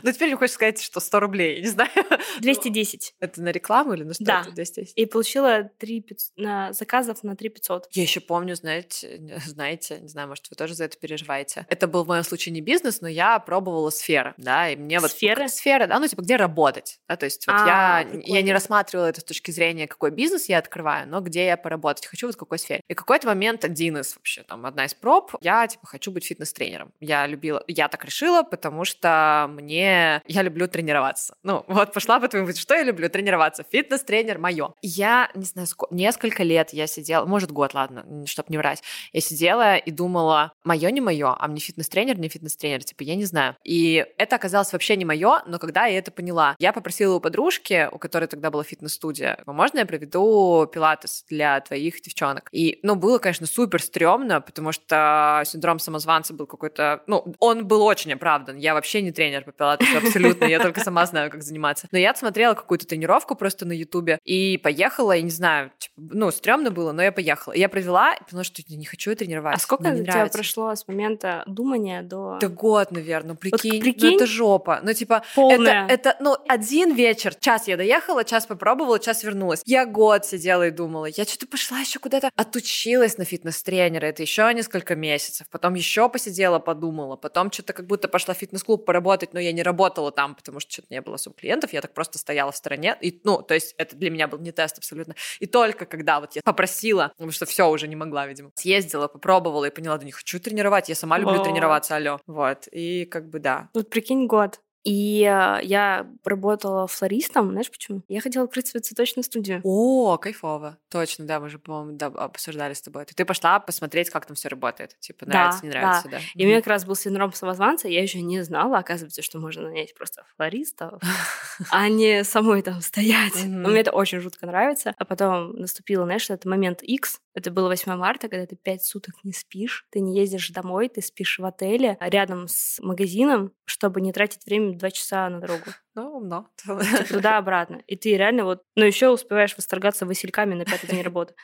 Ну, 0.03 0.11
теперь 0.11 0.29
мне 0.29 0.37
хочется 0.37 0.55
сказать, 0.55 0.81
что 0.81 0.99
100 0.99 1.19
рублей, 1.19 1.61
не 1.61 1.67
знаю. 1.67 1.89
210. 2.39 3.15
Это 3.19 3.41
на 3.41 3.49
рекламу 3.49 3.93
или 3.93 4.03
на 4.03 4.13
что? 4.13 4.23
Да. 4.23 4.43
210. 4.43 4.93
И 4.95 5.05
получила 5.05 5.63
3 5.77 6.05
на 6.37 6.73
заказов 6.73 7.23
на 7.23 7.35
3 7.35 7.49
500. 7.49 7.87
Я 7.91 8.03
еще 8.03 8.19
помню, 8.19 8.55
знаете, 8.55 9.21
знаете, 9.45 9.99
не 9.99 10.07
знаю, 10.07 10.27
может, 10.27 10.49
вы 10.49 10.55
тоже 10.55 10.75
за 10.75 10.85
это 10.85 10.97
переживаете. 10.97 11.65
Это 11.69 11.87
был 11.87 12.03
в 12.03 12.07
моем 12.07 12.23
случае 12.23 12.53
не 12.53 12.61
бизнес, 12.61 13.01
но 13.01 13.07
я 13.07 13.39
пробовала 13.39 13.89
сферы 13.89 14.33
да, 14.43 14.69
и 14.69 14.75
мне 14.75 14.99
вот... 14.99 15.11
Сферы? 15.11 15.47
Сферы, 15.47 15.87
да, 15.87 15.99
ну, 15.99 16.07
типа, 16.07 16.21
где 16.21 16.35
работать, 16.35 16.99
да, 17.07 17.15
то 17.15 17.25
есть 17.25 17.47
вот 17.47 17.55
а, 17.57 18.05
я, 18.13 18.37
я 18.37 18.41
не 18.41 18.53
рассматривала 18.53 19.07
это 19.07 19.21
с 19.21 19.23
точки 19.23 19.51
зрения, 19.51 19.87
какой 19.87 20.11
бизнес 20.11 20.49
я 20.49 20.57
открываю, 20.57 21.07
но 21.07 21.21
где 21.21 21.45
я 21.45 21.57
поработать 21.57 22.05
хочу, 22.05 22.27
вот 22.27 22.35
в 22.35 22.37
какой 22.37 22.59
сфере. 22.59 22.81
И 22.87 22.93
какой-то 22.93 23.27
момент 23.27 23.65
один 23.65 23.97
из 23.97 24.15
вообще, 24.15 24.43
там, 24.43 24.65
одна 24.65 24.85
из 24.85 24.93
проб, 24.93 25.33
я, 25.41 25.67
типа, 25.67 25.87
хочу 25.87 26.11
быть 26.11 26.25
фитнес-тренером. 26.25 26.91
Я 26.99 27.27
любила, 27.27 27.63
я 27.67 27.87
так 27.87 28.05
решила, 28.05 28.43
потому 28.43 28.85
что 28.85 29.47
мне, 29.49 30.21
я 30.27 30.41
люблю 30.41 30.67
тренироваться. 30.67 31.35
Ну, 31.43 31.63
вот 31.67 31.93
пошла 31.93 32.19
по 32.19 32.27
твоему, 32.27 32.51
что 32.53 32.75
я 32.75 32.83
люблю? 32.83 33.09
Тренироваться. 33.09 33.65
Фитнес-тренер 33.71 34.37
мое. 34.37 34.73
Я, 34.81 35.29
не 35.35 35.45
знаю, 35.45 35.67
сколько, 35.67 35.93
несколько 35.93 36.43
лет 36.43 36.71
я 36.73 36.87
сидела, 36.87 37.25
может, 37.25 37.51
год, 37.51 37.73
ладно, 37.73 38.05
чтобы 38.25 38.47
не 38.49 38.57
врать, 38.57 38.83
я 39.11 39.21
сидела 39.21 39.77
и 39.77 39.91
думала, 39.91 40.53
мое 40.63 40.89
не 40.91 41.01
мое, 41.01 41.35
а 41.37 41.47
мне 41.47 41.59
фитнес-тренер, 41.59 42.19
не 42.19 42.29
фитнес-тренер, 42.29 42.83
типа, 42.83 43.03
я 43.03 43.15
не 43.15 43.25
знаю. 43.25 43.55
И 43.63 44.05
это 44.17 44.32
это 44.33 44.35
оказалось 44.35 44.73
вообще 44.73 44.95
не 44.95 45.05
мое, 45.05 45.43
но 45.45 45.59
когда 45.59 45.85
я 45.85 45.99
это 45.99 46.11
поняла, 46.11 46.55
я 46.59 46.73
попросила 46.73 47.15
у 47.15 47.19
подружки, 47.19 47.87
у 47.91 47.99
которой 47.99 48.25
тогда 48.25 48.49
была 48.49 48.63
фитнес-студия, 48.63 49.39
можно 49.45 49.79
я 49.79 49.85
проведу 49.85 50.67
пилатес 50.71 51.25
для 51.29 51.59
твоих 51.61 52.01
девчонок? 52.01 52.49
И, 52.51 52.79
ну, 52.83 52.95
было, 52.95 53.19
конечно, 53.19 53.45
супер 53.45 53.81
стрёмно, 53.81 54.41
потому 54.41 54.71
что 54.71 55.43
синдром 55.45 55.79
самозванца 55.79 56.33
был 56.33 56.47
какой-то, 56.47 57.03
ну, 57.07 57.35
он 57.39 57.67
был 57.67 57.83
очень 57.83 58.13
оправдан. 58.13 58.57
Я 58.57 58.73
вообще 58.73 59.01
не 59.01 59.11
тренер 59.11 59.43
по 59.43 59.51
пилатесу 59.51 59.97
абсолютно, 59.97 60.45
я 60.45 60.59
только 60.59 60.79
сама 60.81 61.05
знаю, 61.05 61.29
как 61.29 61.43
заниматься. 61.43 61.87
Но 61.91 61.97
я 61.97 62.15
смотрела 62.15 62.55
какую-то 62.55 62.87
тренировку 62.87 63.35
просто 63.35 63.65
на 63.65 63.73
ютубе 63.73 64.19
и 64.23 64.57
поехала, 64.57 65.15
и 65.15 65.21
не 65.21 65.29
знаю, 65.29 65.71
типа, 65.77 65.93
ну, 65.97 66.31
стрёмно 66.31 66.71
было, 66.71 66.91
но 66.91 67.03
я 67.03 67.11
поехала. 67.11 67.53
Я 67.53 67.69
провела, 67.69 68.15
поняла, 68.29 68.43
что 68.43 68.61
я 68.65 68.77
не 68.77 68.85
хочу 68.85 69.15
тренировать. 69.15 69.55
А 69.55 69.59
сколько 69.59 69.89
у 69.89 70.03
тебя 70.03 70.27
прошло 70.27 70.73
с 70.73 70.87
момента 70.87 71.43
думания 71.45 72.01
до... 72.01 72.39
Да 72.41 72.47
год, 72.47 72.91
наверное, 72.91 73.35
прикинь. 73.35 73.73
Вот, 73.73 73.81
прикинь, 73.81 74.17
это 74.23 74.31
жопа. 74.31 74.79
Ну, 74.83 74.93
типа, 74.93 75.23
Полная. 75.35 75.85
это, 75.85 75.93
это, 75.93 76.17
ну, 76.19 76.35
один 76.47 76.93
вечер, 76.95 77.35
час 77.35 77.67
я 77.67 77.77
доехала, 77.77 78.23
час 78.23 78.45
попробовала, 78.45 78.99
час 78.99 79.23
вернулась. 79.23 79.61
Я 79.65 79.85
год 79.85 80.25
сидела 80.25 80.67
и 80.67 80.71
думала, 80.71 81.05
я 81.05 81.25
что-то 81.25 81.47
пошла 81.47 81.79
еще 81.79 81.99
куда-то, 81.99 82.29
отучилась 82.35 83.17
на 83.17 83.25
фитнес-тренера, 83.25 84.05
это 84.05 84.21
еще 84.21 84.51
несколько 84.53 84.95
месяцев, 84.95 85.47
потом 85.49 85.73
еще 85.75 86.09
посидела, 86.09 86.59
подумала, 86.59 87.15
потом 87.15 87.51
что-то 87.51 87.73
как 87.73 87.87
будто 87.87 88.07
пошла 88.07 88.33
в 88.33 88.37
фитнес-клуб 88.37 88.85
поработать, 88.85 89.33
но 89.33 89.39
я 89.39 89.51
не 89.51 89.63
работала 89.63 90.11
там, 90.11 90.35
потому 90.35 90.59
что 90.59 90.71
что-то 90.71 90.87
не 90.89 91.01
было 91.01 91.15
особо 91.15 91.35
клиентов, 91.35 91.73
я 91.73 91.81
так 91.81 91.93
просто 91.93 92.17
стояла 92.17 92.51
в 92.51 92.57
стороне, 92.57 92.97
и, 93.01 93.19
ну, 93.23 93.41
то 93.41 93.53
есть 93.53 93.75
это 93.77 93.95
для 93.95 94.09
меня 94.09 94.27
был 94.27 94.39
не 94.39 94.51
тест 94.51 94.77
абсолютно. 94.77 95.15
И 95.39 95.45
только 95.45 95.85
когда 95.85 96.19
вот 96.19 96.35
я 96.35 96.41
попросила, 96.43 97.09
потому 97.15 97.31
что 97.31 97.45
все 97.45 97.69
уже 97.69 97.87
не 97.87 97.95
могла, 97.95 98.27
видимо, 98.27 98.51
съездила, 98.55 99.07
попробовала 99.07 99.65
и 99.65 99.69
поняла, 99.69 99.97
да 99.97 100.05
не 100.05 100.11
хочу 100.11 100.39
тренировать, 100.39 100.89
я 100.89 100.95
сама 100.95 101.17
люблю 101.17 101.41
О. 101.41 101.43
тренироваться, 101.43 101.95
алло. 101.95 102.19
Вот, 102.27 102.67
и 102.71 103.05
как 103.05 103.29
бы 103.29 103.39
да. 103.39 103.69
Вот 103.73 103.89
прикинь, 103.89 104.12
год. 104.15 104.59
И 104.83 105.21
э, 105.21 105.59
я 105.63 106.07
работала 106.25 106.87
флористом, 106.87 107.51
знаешь 107.51 107.71
почему? 107.71 108.03
Я 108.09 108.19
хотела 108.19 108.45
открыть 108.45 108.67
свою 108.67 108.83
цветочную 108.83 109.23
студию. 109.23 109.61
О, 109.63 110.17
кайфово. 110.17 110.77
Точно, 110.89 111.25
да, 111.25 111.39
мы 111.39 111.49
же, 111.49 111.57
по-моему, 111.57 111.97
да, 111.97 112.07
обсуждали 112.07 112.73
с 112.73 112.81
тобой. 112.81 113.05
Ты 113.05 113.23
пошла 113.23 113.59
посмотреть, 113.59 114.09
как 114.09 114.25
там 114.25 114.35
все 114.35 114.49
работает. 114.49 114.97
Типа, 114.99 115.25
нравится, 115.25 115.61
да, 115.61 115.67
не 115.67 115.73
нравится, 115.73 116.09
да. 116.09 116.17
да. 116.17 116.23
И 116.35 116.45
у 116.45 116.47
меня 116.47 116.57
как 116.57 116.67
раз 116.67 116.85
был 116.85 116.95
синдром 116.95 117.31
самозванца, 117.31 117.87
я 117.87 118.01
еще 118.01 118.21
не 118.21 118.41
знала, 118.41 118.77
оказывается, 118.77 119.21
что 119.21 119.39
можно 119.39 119.63
нанять 119.63 119.95
просто 119.95 120.25
флористов, 120.35 121.01
а 121.71 121.87
не 121.87 122.25
самой 122.25 122.61
там 122.61 122.81
стоять. 122.81 123.45
Мне 123.45 123.79
это 123.79 123.91
очень 123.91 124.19
жутко 124.19 124.45
нравится. 124.45 124.93
А 124.97 125.05
потом 125.05 125.53
наступил, 125.53 126.03
знаешь, 126.03 126.29
этот 126.29 126.43
момент 126.43 126.83
X, 126.83 127.21
это 127.33 127.51
было 127.51 127.67
8 127.67 127.95
марта, 127.95 128.29
когда 128.29 128.45
ты 128.45 128.55
5 128.55 128.83
суток 128.83 129.15
не 129.23 129.33
спишь, 129.33 129.85
ты 129.89 129.99
не 129.99 130.17
ездишь 130.17 130.49
домой, 130.49 130.89
ты 130.89 131.01
спишь 131.01 131.39
в 131.39 131.45
отеле 131.45 131.97
рядом 131.99 132.47
с 132.47 132.79
магазином, 132.79 133.51
чтобы 133.65 134.01
не 134.01 134.13
тратить 134.13 134.45
время 134.45 134.77
два 134.77 134.91
часа 134.91 135.29
на 135.29 135.39
дорогу. 135.39 135.65
Ну, 135.95 136.17
умно. 136.17 136.47
Типа 136.55 136.81
туда-обратно. 137.09 137.81
И 137.87 137.95
ты 137.95 138.15
реально 138.17 138.45
вот... 138.45 138.63
Ну, 138.75 138.85
еще 138.85 139.09
успеваешь 139.09 139.55
восторгаться 139.57 140.05
васильками 140.05 140.55
на 140.55 140.65
пятый 140.65 140.87
день 140.87 141.01
работы. 141.01 141.35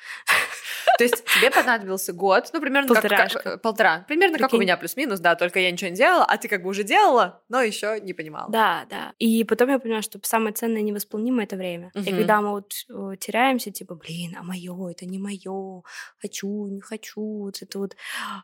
То 0.99 1.05
есть 1.05 1.23
тебе 1.23 1.49
понадобился 1.49 2.11
год, 2.11 2.49
ну, 2.51 2.59
примерно 2.59 2.93
как, 2.93 3.31
как 3.31 3.61
полтора. 3.61 4.03
Примерно 4.05 4.33
Прикинь. 4.33 4.49
как 4.49 4.53
у 4.53 4.57
меня 4.61 4.75
плюс-минус, 4.75 5.21
да, 5.21 5.35
только 5.35 5.61
я 5.61 5.71
ничего 5.71 5.89
не 5.91 5.95
делала, 5.95 6.25
а 6.25 6.37
ты 6.37 6.49
как 6.49 6.61
бы 6.61 6.69
уже 6.69 6.83
делала, 6.83 7.41
но 7.47 7.61
еще 7.61 8.01
не 8.01 8.11
понимала. 8.11 8.51
Да, 8.51 8.85
да. 8.89 9.13
И 9.17 9.45
потом 9.45 9.69
я 9.69 9.79
поняла, 9.79 10.01
что 10.01 10.19
самое 10.23 10.53
ценное 10.53 10.81
и 10.81 10.83
невосполнимое 10.83 11.45
это 11.45 11.55
время. 11.55 11.89
Угу. 11.95 12.03
И 12.03 12.11
когда 12.11 12.41
мы 12.41 12.49
вот 12.49 12.73
э, 12.89 13.15
теряемся, 13.17 13.71
типа, 13.71 13.95
блин, 13.95 14.35
а 14.37 14.43
мое, 14.43 14.91
это 14.91 15.05
не 15.05 15.19
мое, 15.19 15.83
хочу, 16.21 16.67
не 16.67 16.81
хочу, 16.81 17.21
вот 17.21 17.61
это 17.61 17.79
вот 17.79 17.95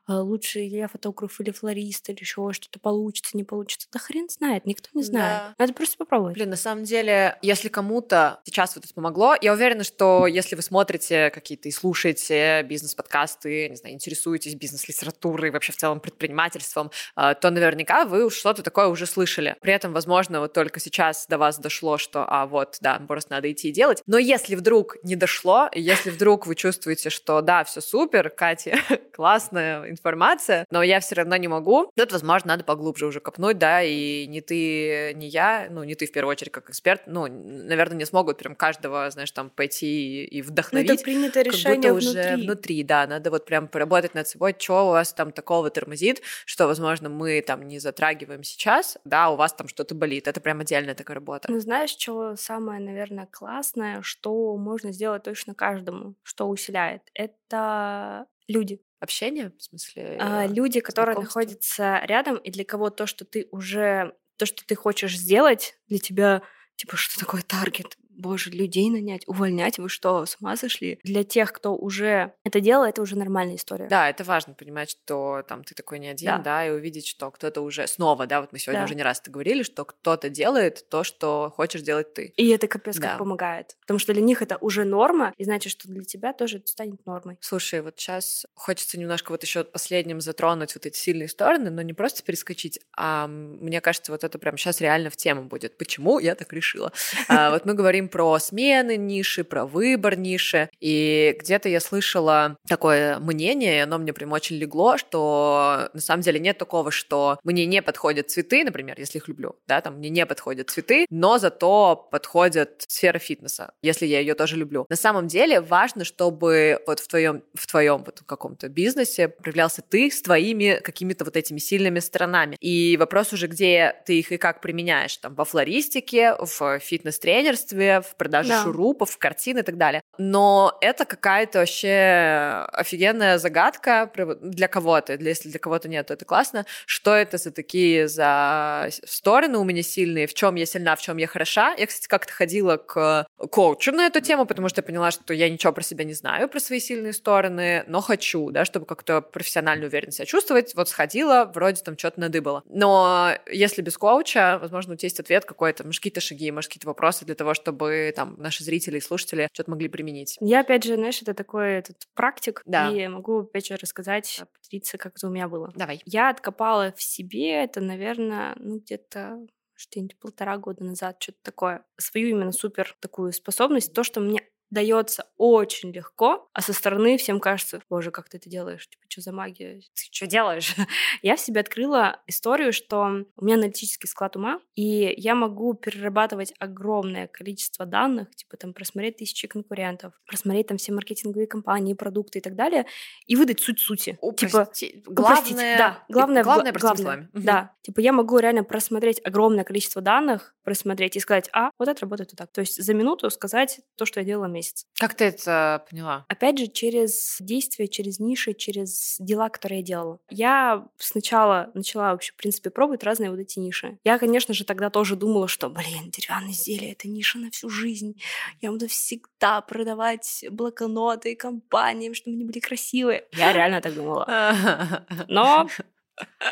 э, 0.08 0.14
лучше 0.14 0.60
я 0.60 0.88
фотограф 0.88 1.42
или 1.42 1.52
флорист, 1.52 2.10
или 2.10 2.22
еще 2.22 2.54
что-то 2.54 2.80
получится, 2.80 3.36
не 3.36 3.44
получится. 3.44 3.90
Да 3.92 4.00
хрен 4.00 4.30
знает, 4.30 4.66
никто 4.66 4.88
не 4.94 5.04
знает. 5.04 5.42
Да. 5.42 5.56
Надо 5.58 5.74
просто 5.74 5.98
попробовать. 5.98 6.36
Блин, 6.36 6.52
на 6.52 6.56
самом 6.56 6.86
деле, 6.86 7.38
если 7.42 7.68
кому-то 7.68 8.40
сейчас 8.46 8.78
вот 8.78 8.86
это 8.86 8.94
помогло, 8.94 9.36
я 9.42 9.52
уверена, 9.52 9.84
что 9.84 10.26
если 10.26 10.56
вы 10.56 10.62
смотрите 10.62 11.32
какие-то 11.32 11.68
и 11.68 11.72
слушаете 11.74 12.45
слушаете 12.46 12.68
бизнес-подкасты, 12.68 13.70
не 13.70 13.76
знаю, 13.76 13.96
интересуетесь 13.96 14.56
бизнес-литературой, 14.56 15.52
вообще 15.52 15.72
в 15.72 15.78
целом 15.78 16.00
предпринимательством, 16.00 16.92
а, 17.16 17.34
то 17.34 17.50
наверняка 17.50 18.06
вы 18.06 18.30
что-то 18.30 18.64
такое 18.64 18.88
уже 18.88 19.06
слышали. 19.06 19.56
При 19.62 19.74
этом, 19.74 19.94
возможно, 19.94 20.40
вот 20.40 20.54
только 20.54 20.80
сейчас 20.80 21.26
до 21.28 21.38
вас 21.38 21.58
дошло, 21.60 21.98
что, 21.98 22.26
а 22.28 22.46
вот, 22.46 22.78
да, 22.82 23.00
просто 23.08 23.34
надо 23.34 23.52
идти 23.52 23.70
и 23.70 23.72
делать. 23.72 24.02
Но 24.06 24.18
если 24.18 24.56
вдруг 24.56 24.98
не 25.04 25.16
дошло, 25.16 25.70
если 25.74 26.10
вдруг 26.10 26.48
вы 26.48 26.56
чувствуете, 26.56 27.10
что 27.10 27.42
да, 27.42 27.64
все 27.64 27.82
супер, 27.82 28.30
Катя, 28.30 28.78
классная 29.14 29.90
информация, 29.90 30.66
но 30.72 30.84
я 30.84 31.00
все 31.00 31.16
равно 31.16 31.36
не 31.38 31.48
могу, 31.48 31.92
тут, 31.96 32.12
возможно, 32.12 32.50
надо 32.50 32.64
поглубже 32.64 33.06
уже 33.06 33.20
копнуть, 33.20 33.58
да, 33.58 33.82
и 33.82 34.28
не 34.28 34.42
ты, 34.42 35.14
не 35.16 35.28
я, 35.28 35.68
ну, 35.70 35.84
не 35.84 35.96
ты 35.96 36.06
в 36.06 36.12
первую 36.12 36.32
очередь 36.32 36.52
как 36.52 36.70
эксперт, 36.70 37.04
ну, 37.08 37.28
наверное, 37.28 37.98
не 37.98 38.06
смогут 38.06 38.38
прям 38.38 38.56
каждого, 38.56 39.10
знаешь, 39.10 39.32
там 39.32 39.50
пойти 39.50 40.26
и 40.26 40.42
вдохновить. 40.42 40.88
Ну, 40.90 40.94
это 40.96 41.04
принятое 41.04 41.44
решение 41.44 41.92
внутри. 41.92 42.10
уже 42.10 42.35
внутри, 42.38 42.84
да, 42.84 43.08
надо 43.08 43.32
вот 43.32 43.46
прям 43.46 43.68
поработать 43.68 44.14
над 44.14 44.28
собой, 44.28 44.56
что 44.58 44.88
у 44.88 44.92
вас 44.92 45.14
там 45.14 45.32
такого 45.32 45.70
тормозит, 45.70 46.22
что, 46.46 46.68
возможно, 46.68 47.10
мы 47.10 47.42
там 47.42 47.68
не 47.68 47.80
затрагиваем 47.80 48.44
сейчас, 48.44 48.98
да, 49.06 49.30
у 49.30 49.36
вас 49.36 49.54
там 49.54 49.68
что-то 49.68 49.96
болит, 49.96 50.28
это 50.28 50.42
прям 50.42 50.60
отдельная 50.60 50.96
такая 50.96 51.16
работа. 51.16 51.52
Ну, 51.52 51.60
знаешь, 51.60 51.92
что 51.92 52.36
самое, 52.36 52.80
наверное, 52.80 53.28
классное, 53.32 54.02
что 54.02 54.56
можно 54.58 54.92
сделать 54.92 55.24
точно 55.24 55.54
каждому, 55.54 56.16
что 56.24 56.48
усиляет, 56.48 57.02
это 57.14 58.26
люди. 58.48 58.82
Общение, 59.00 59.52
в 59.58 59.62
смысле? 59.62 60.18
А, 60.20 60.48
люди, 60.48 60.80
которые 60.80 61.18
находятся 61.18 62.02
рядом, 62.06 62.38
и 62.38 62.50
для 62.50 62.66
кого 62.66 62.90
то, 62.90 63.06
что 63.06 63.26
ты 63.26 63.48
уже 63.52 64.16
то, 64.38 64.46
что 64.46 64.66
ты 64.66 64.76
хочешь 64.76 65.18
сделать, 65.18 65.78
для 65.88 66.00
тебя 66.00 66.42
типа, 66.76 66.98
что 66.98 67.20
такое 67.20 67.42
таргет? 67.42 67.98
Боже, 68.16 68.50
людей 68.50 68.90
нанять, 68.90 69.28
увольнять, 69.28 69.78
вы 69.78 69.90
что, 69.90 70.26
с 70.26 70.38
ума 70.40 70.56
сошли? 70.56 71.00
Для 71.04 71.24
тех, 71.24 71.52
кто 71.52 71.76
уже 71.76 72.34
это 72.44 72.60
делал, 72.60 72.84
это 72.84 73.02
уже 73.02 73.18
нормальная 73.18 73.56
история. 73.56 73.88
Да, 73.88 74.10
это 74.10 74.24
важно 74.24 74.54
понимать, 74.54 74.92
что 74.92 75.44
там 75.48 75.64
ты 75.64 75.76
такой 75.76 76.00
не 76.00 76.08
один, 76.08 76.28
да, 76.28 76.38
да 76.40 76.68
и 76.68 76.72
увидеть, 76.72 77.08
что 77.08 77.32
кто-то 77.32 77.62
уже 77.62 77.88
снова, 77.88 78.26
да, 78.28 78.42
вот 78.42 78.52
мы 78.52 78.60
сегодня 78.60 78.82
да. 78.82 78.86
уже 78.86 78.96
не 78.96 79.04
раз 79.04 79.20
это 79.20 79.32
говорили, 79.32 79.64
что 79.64 79.86
кто-то 79.86 80.30
делает 80.30 80.88
то, 80.90 81.04
что 81.04 81.54
хочешь 81.56 81.82
делать 81.82 82.14
ты. 82.14 82.34
И 82.36 82.50
это 82.50 82.68
капец 82.68 82.98
да. 82.98 83.10
как 83.10 83.20
помогает, 83.20 83.76
потому 83.82 84.00
что 84.00 84.14
для 84.14 84.22
них 84.22 84.42
это 84.42 84.58
уже 84.58 84.86
норма, 84.86 85.34
и 85.38 85.44
значит, 85.44 85.72
что 85.72 85.88
для 85.88 86.04
тебя 86.04 86.34
тоже 86.34 86.58
это 86.58 86.68
станет 86.68 87.06
нормой. 87.06 87.38
Слушай, 87.42 87.82
вот 87.82 88.00
сейчас 88.00 88.46
хочется 88.54 89.00
немножко 89.00 89.32
вот 89.32 89.44
еще 89.44 89.64
последним 89.64 90.22
затронуть 90.22 90.76
вот 90.76 90.86
эти 90.86 90.98
сильные 90.98 91.28
стороны, 91.28 91.70
но 91.70 91.82
не 91.82 91.94
просто 91.94 92.24
перескочить, 92.24 92.80
а 92.96 93.28
мне 93.28 93.82
кажется, 93.82 94.12
вот 94.12 94.24
это 94.24 94.40
прям 94.40 94.58
сейчас 94.58 94.82
реально 94.82 95.10
в 95.10 95.18
тему 95.18 95.44
будет. 95.44 95.78
Почему 95.78 96.20
я 96.20 96.36
так 96.36 96.52
решила? 96.54 96.92
А, 97.28 97.52
вот 97.52 97.66
мы 97.66 97.74
говорим 97.74 98.05
говорим 98.06 98.10
про 98.10 98.40
смены 98.40 98.98
ниши, 98.98 99.44
про 99.44 99.66
выбор 99.66 100.18
ниши. 100.18 100.70
И 100.80 101.36
где-то 101.40 101.70
я 101.70 101.80
слышала 101.80 102.58
такое 102.68 103.20
мнение, 103.20 103.78
и 103.78 103.80
оно 103.82 103.98
мне 103.98 104.14
прям 104.14 104.32
очень 104.32 104.58
легло, 104.58 104.98
что 104.98 105.90
на 105.94 106.02
самом 106.02 106.22
деле 106.22 106.40
нет 106.40 106.58
такого, 106.58 106.92
что 106.92 107.40
мне 107.44 107.66
не 107.66 107.82
подходят 107.82 108.30
цветы, 108.30 108.64
например, 108.64 108.96
если 108.98 109.18
их 109.18 109.28
люблю, 109.28 109.56
да, 109.68 109.82
там 109.82 109.98
мне 109.98 110.10
не 110.10 110.26
подходят 110.26 110.70
цветы, 110.70 111.06
но 111.10 111.38
зато 111.38 112.08
подходит 112.12 112.84
сфера 112.88 113.20
фитнеса, 113.20 113.72
если 113.82 114.06
я 114.06 114.20
ее 114.20 114.36
тоже 114.36 114.56
люблю. 114.56 114.86
На 114.90 114.96
самом 114.96 115.28
деле 115.28 115.62
важно, 115.62 116.06
чтобы 116.06 116.80
вот 116.88 117.00
в 117.00 117.08
твоем, 117.08 117.42
в 117.54 117.68
твоем 117.68 118.04
вот 118.04 118.22
каком-то 118.26 118.70
бизнесе 118.70 119.28
проявлялся 119.28 119.82
ты 119.82 120.10
с 120.10 120.22
твоими 120.22 120.80
какими-то 120.84 121.26
вот 121.26 121.38
этими 121.38 121.60
сильными 121.60 122.00
сторонами. 122.00 122.56
И 122.60 122.98
вопрос 122.98 123.34
уже, 123.34 123.48
где 123.48 123.96
ты 124.06 124.20
их 124.20 124.32
и 124.32 124.38
как 124.38 124.62
применяешь, 124.62 125.18
там, 125.18 125.36
во 125.36 125.46
флористике, 125.46 126.36
в 126.40 126.80
фитнес-тренерстве, 126.80 127.95
в 128.02 128.16
продаже 128.16 128.50
да. 128.50 128.64
шурупов, 128.64 129.18
картин 129.18 129.60
и 129.60 129.62
так 129.62 129.78
далее. 129.78 130.02
Но 130.18 130.78
это 130.82 131.06
какая-то 131.06 131.60
вообще 131.60 132.66
офигенная 132.72 133.38
загадка 133.38 134.12
для 134.42 134.68
кого-то. 134.68 135.14
Если 135.14 135.50
для 135.50 135.60
кого-то 135.60 135.90
нет, 135.90 136.08
то 136.08 136.14
это 136.14 136.26
классно. 136.26 136.66
Что 136.86 137.14
это 137.14 137.38
за 137.38 137.52
такие 137.52 138.08
за 138.08 138.90
стороны 139.06 139.58
у 139.58 139.64
меня 139.64 139.84
сильные? 139.84 140.28
В 140.28 140.34
чем 140.34 140.56
я 140.56 140.66
сильна, 140.66 140.96
в 140.96 141.02
чем 141.02 141.18
я 141.18 141.28
хороша? 141.28 141.74
Я, 141.78 141.88
кстати, 141.88 142.08
как-то 142.08 142.34
ходила 142.34 142.78
к 142.78 143.28
коучу 143.52 143.92
на 143.92 144.08
эту 144.08 144.22
тему, 144.22 144.46
потому 144.46 144.70
что 144.70 144.80
я 144.80 144.84
поняла, 144.84 145.12
что 145.12 145.34
я 145.34 145.50
ничего 145.50 145.74
про 145.74 145.84
себя 145.84 146.04
не 146.04 146.14
знаю, 146.14 146.48
про 146.50 146.60
свои 146.60 146.80
сильные 146.80 147.14
стороны, 147.14 147.84
но 147.88 148.02
хочу, 148.02 148.52
да, 148.52 148.66
чтобы 148.66 148.86
как-то 148.86 149.22
профессионально 149.22 149.86
уверенно 149.86 150.12
себя 150.12 150.26
чувствовать. 150.26 150.74
Вот 150.76 150.90
сходила, 150.90 151.52
вроде 151.54 151.82
там 151.82 151.98
что-то 151.98 152.20
надыбала. 152.20 152.64
Но 152.66 153.32
если 153.52 153.82
без 153.82 153.98
коуча, 153.98 154.58
возможно, 154.62 154.94
у 154.94 154.96
тебя 154.98 155.08
есть 155.08 155.20
ответ 155.20 155.46
какой-то, 155.46 155.84
может, 155.84 156.00
какие-то 156.00 156.22
шаги, 156.22 156.52
может, 156.52 156.70
какие-то 156.70 156.88
вопросы 156.88 157.26
для 157.26 157.36
того, 157.36 157.54
чтобы 157.54 157.85
чтобы 157.86 158.14
там 158.16 158.36
наши 158.38 158.64
зрители 158.64 158.98
и 158.98 159.02
слушатели 159.02 159.50
что-то 159.54 159.72
могли 159.72 159.88
применить. 159.88 160.38
Я, 160.42 160.62
опять 160.62 160.84
же, 160.84 160.96
знаешь, 160.96 161.22
это 161.22 161.34
такой 161.34 161.74
этот 161.74 162.08
практик, 162.14 162.62
да. 162.66 162.92
и 162.92 163.08
могу, 163.08 163.42
опять 163.42 163.68
же, 163.68 163.78
рассказать, 163.78 164.44
поделиться, 164.62 164.98
как 164.98 165.16
это 165.16 165.28
у 165.28 165.32
меня 165.32 165.48
было. 165.48 165.72
Давай. 165.76 166.02
Я 166.06 166.30
откопала 166.30 166.94
в 166.96 167.02
себе 167.02 167.64
это, 167.64 167.82
наверное, 167.82 168.56
ну, 168.58 168.80
где-то 168.80 169.40
что-нибудь 169.76 170.18
полтора 170.18 170.58
года 170.58 170.84
назад, 170.84 171.18
что-то 171.20 171.40
такое. 171.44 171.86
Свою 171.98 172.30
именно 172.30 172.52
супер 172.52 172.96
такую 173.02 173.34
способность, 173.34 173.94
то, 173.94 174.04
что 174.04 174.22
мне 174.22 174.42
дается 174.70 175.26
очень 175.38 175.92
легко, 175.92 176.50
а 176.54 176.62
со 176.62 176.74
стороны 176.74 177.18
всем 177.18 177.40
кажется, 177.40 177.82
боже, 177.90 178.12
как 178.12 178.30
ты 178.30 178.38
это 178.38 178.50
делаешь, 178.50 178.88
типа, 178.88 179.04
что 179.08 179.22
за 179.22 179.32
магия, 179.32 179.80
ты 179.80 180.04
что 180.12 180.28
делаешь? 180.28 180.76
я 181.22 181.36
в 181.36 181.40
себе 181.40 181.62
открыла 181.62 182.22
историю, 182.28 182.74
что 182.74 183.26
у 183.36 183.46
меня 183.46 183.56
аналитический 183.56 184.08
склад 184.08 184.36
ума, 184.36 184.60
и 184.76 185.14
я 185.18 185.36
могу 185.36 185.74
перерабатывать 185.74 186.54
огромное 186.60 187.28
количество 187.28 187.86
данных, 187.86 188.34
типа 188.36 188.58
там 188.58 188.74
просмотреть 188.74 189.18
тысячи 189.18 189.48
конкурентов, 189.48 190.14
просмотреть 190.28 190.68
там 190.68 190.78
все 190.78 190.92
маркетинговые 190.94 191.48
компании, 191.48 191.94
продукты 191.94 192.40
и 192.40 192.42
так 192.42 192.56
далее, 192.56 192.86
и 193.28 193.36
выдать 193.36 193.60
суть 193.60 193.80
сути. 193.80 194.18
Упрости... 194.22 194.90
Типа, 194.90 195.12
главное, 195.12 195.78
да, 195.78 196.04
главное, 196.10 196.44
главное, 196.44 196.74
главное, 196.74 197.04
главное. 197.04 197.30
Да, 197.34 197.76
типа 197.82 198.00
я 198.00 198.12
могу 198.12 198.40
реально 198.40 198.64
просмотреть 198.64 199.22
огромное 199.24 199.64
количество 199.64 200.02
данных, 200.02 200.55
просмотреть 200.66 201.16
и 201.16 201.20
сказать, 201.20 201.50
а, 201.54 201.70
вот 201.78 201.88
это 201.88 202.02
работает 202.02 202.32
вот 202.32 202.38
так. 202.38 202.52
То 202.52 202.62
есть 202.62 202.84
за 202.84 202.94
минуту 202.94 203.30
сказать 203.30 203.80
то, 203.96 204.06
что 204.06 204.20
я 204.20 204.26
делала 204.26 204.48
месяц. 204.48 204.86
Как 205.00 205.14
ты 205.14 205.26
это 205.26 205.86
поняла? 205.90 206.26
Опять 206.28 206.58
же, 206.58 206.68
через 206.68 207.38
действия, 207.40 207.88
через 207.88 208.20
ниши, 208.20 208.54
через 208.54 209.16
дела, 209.20 209.50
которые 209.50 209.80
я 209.80 209.86
делала. 209.86 210.20
Я 210.30 210.88
сначала 210.98 211.72
начала 211.76 212.12
вообще, 212.12 212.34
в 212.34 212.36
принципе, 212.36 212.72
пробовать 212.72 213.04
разные 213.04 213.30
вот 213.30 213.40
эти 213.40 213.60
ниши. 213.60 214.00
Я, 214.04 214.18
конечно 214.18 214.54
же, 214.54 214.66
тогда 214.66 214.90
тоже 214.90 215.16
думала, 215.16 215.48
что, 215.48 215.70
блин, 215.70 216.10
деревянные 216.10 216.54
изделия— 216.54 216.92
это 216.94 217.08
ниша 217.08 217.38
на 217.38 217.52
всю 217.52 217.70
жизнь. 217.70 218.20
Я 218.60 218.72
буду 218.72 218.88
всегда 218.88 219.62
продавать 219.62 220.46
блокноты 220.50 221.36
компаниям, 221.36 222.16
чтобы 222.16 222.36
они 222.36 222.46
были 222.46 222.60
красивые. 222.60 223.26
Я 223.34 223.54
реально 223.54 223.82
так 223.82 223.94
думала. 223.94 225.06
Но 225.28 225.68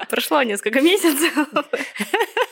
прошло 0.10 0.43
несколько 0.43 0.82
месяцев. 0.82 1.34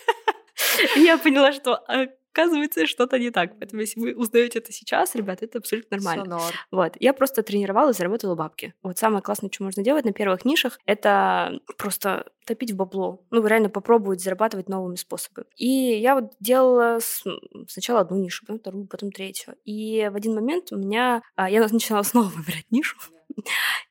Я 0.96 1.18
поняла, 1.18 1.52
что 1.54 1.84
оказывается, 2.32 2.88
что-то 2.88 3.20
не 3.20 3.30
так. 3.30 3.58
Поэтому, 3.60 3.82
если 3.82 4.00
вы 4.00 4.16
узнаете 4.16 4.60
это 4.60 4.72
сейчас, 4.72 5.16
ребят, 5.16 5.42
это 5.44 5.60
абсолютно 5.60 5.98
нормально. 5.98 6.40
Вот. 6.72 6.94
Я 7.00 7.14
просто 7.14 7.44
тренировалась, 7.44 7.98
заработала 7.98 8.36
бабки. 8.36 8.74
Вот 8.84 8.98
самое 8.98 9.22
классное, 9.22 9.50
что 9.52 9.64
можно 9.64 9.84
делать 9.84 10.06
на 10.06 10.14
первых 10.14 10.46
нишах, 10.46 10.80
это 10.86 11.60
просто 11.78 12.32
топить 12.46 12.72
в 12.72 12.76
бабло. 12.76 13.24
Ну, 13.32 13.46
реально 13.46 13.70
попробовать 13.70 14.22
зарабатывать 14.22 14.70
новыми 14.70 14.96
способами. 14.96 15.48
И 15.58 15.68
я 15.68 16.16
вот 16.16 16.34
делала 16.40 17.00
с... 17.00 17.24
сначала 17.68 18.02
одну 18.02 18.18
нишу, 18.18 18.46
потом 18.46 18.60
вторую, 18.60 18.88
потом 18.88 19.12
третью. 19.12 19.56
И 19.66 20.10
в 20.12 20.16
один 20.16 20.34
момент 20.34 20.72
у 20.72 20.78
меня... 20.78 21.22
А, 21.36 21.50
я 21.50 21.62
начинала 21.62 22.04
снова 22.04 22.28
выбирать 22.28 22.66
нишу. 22.72 22.98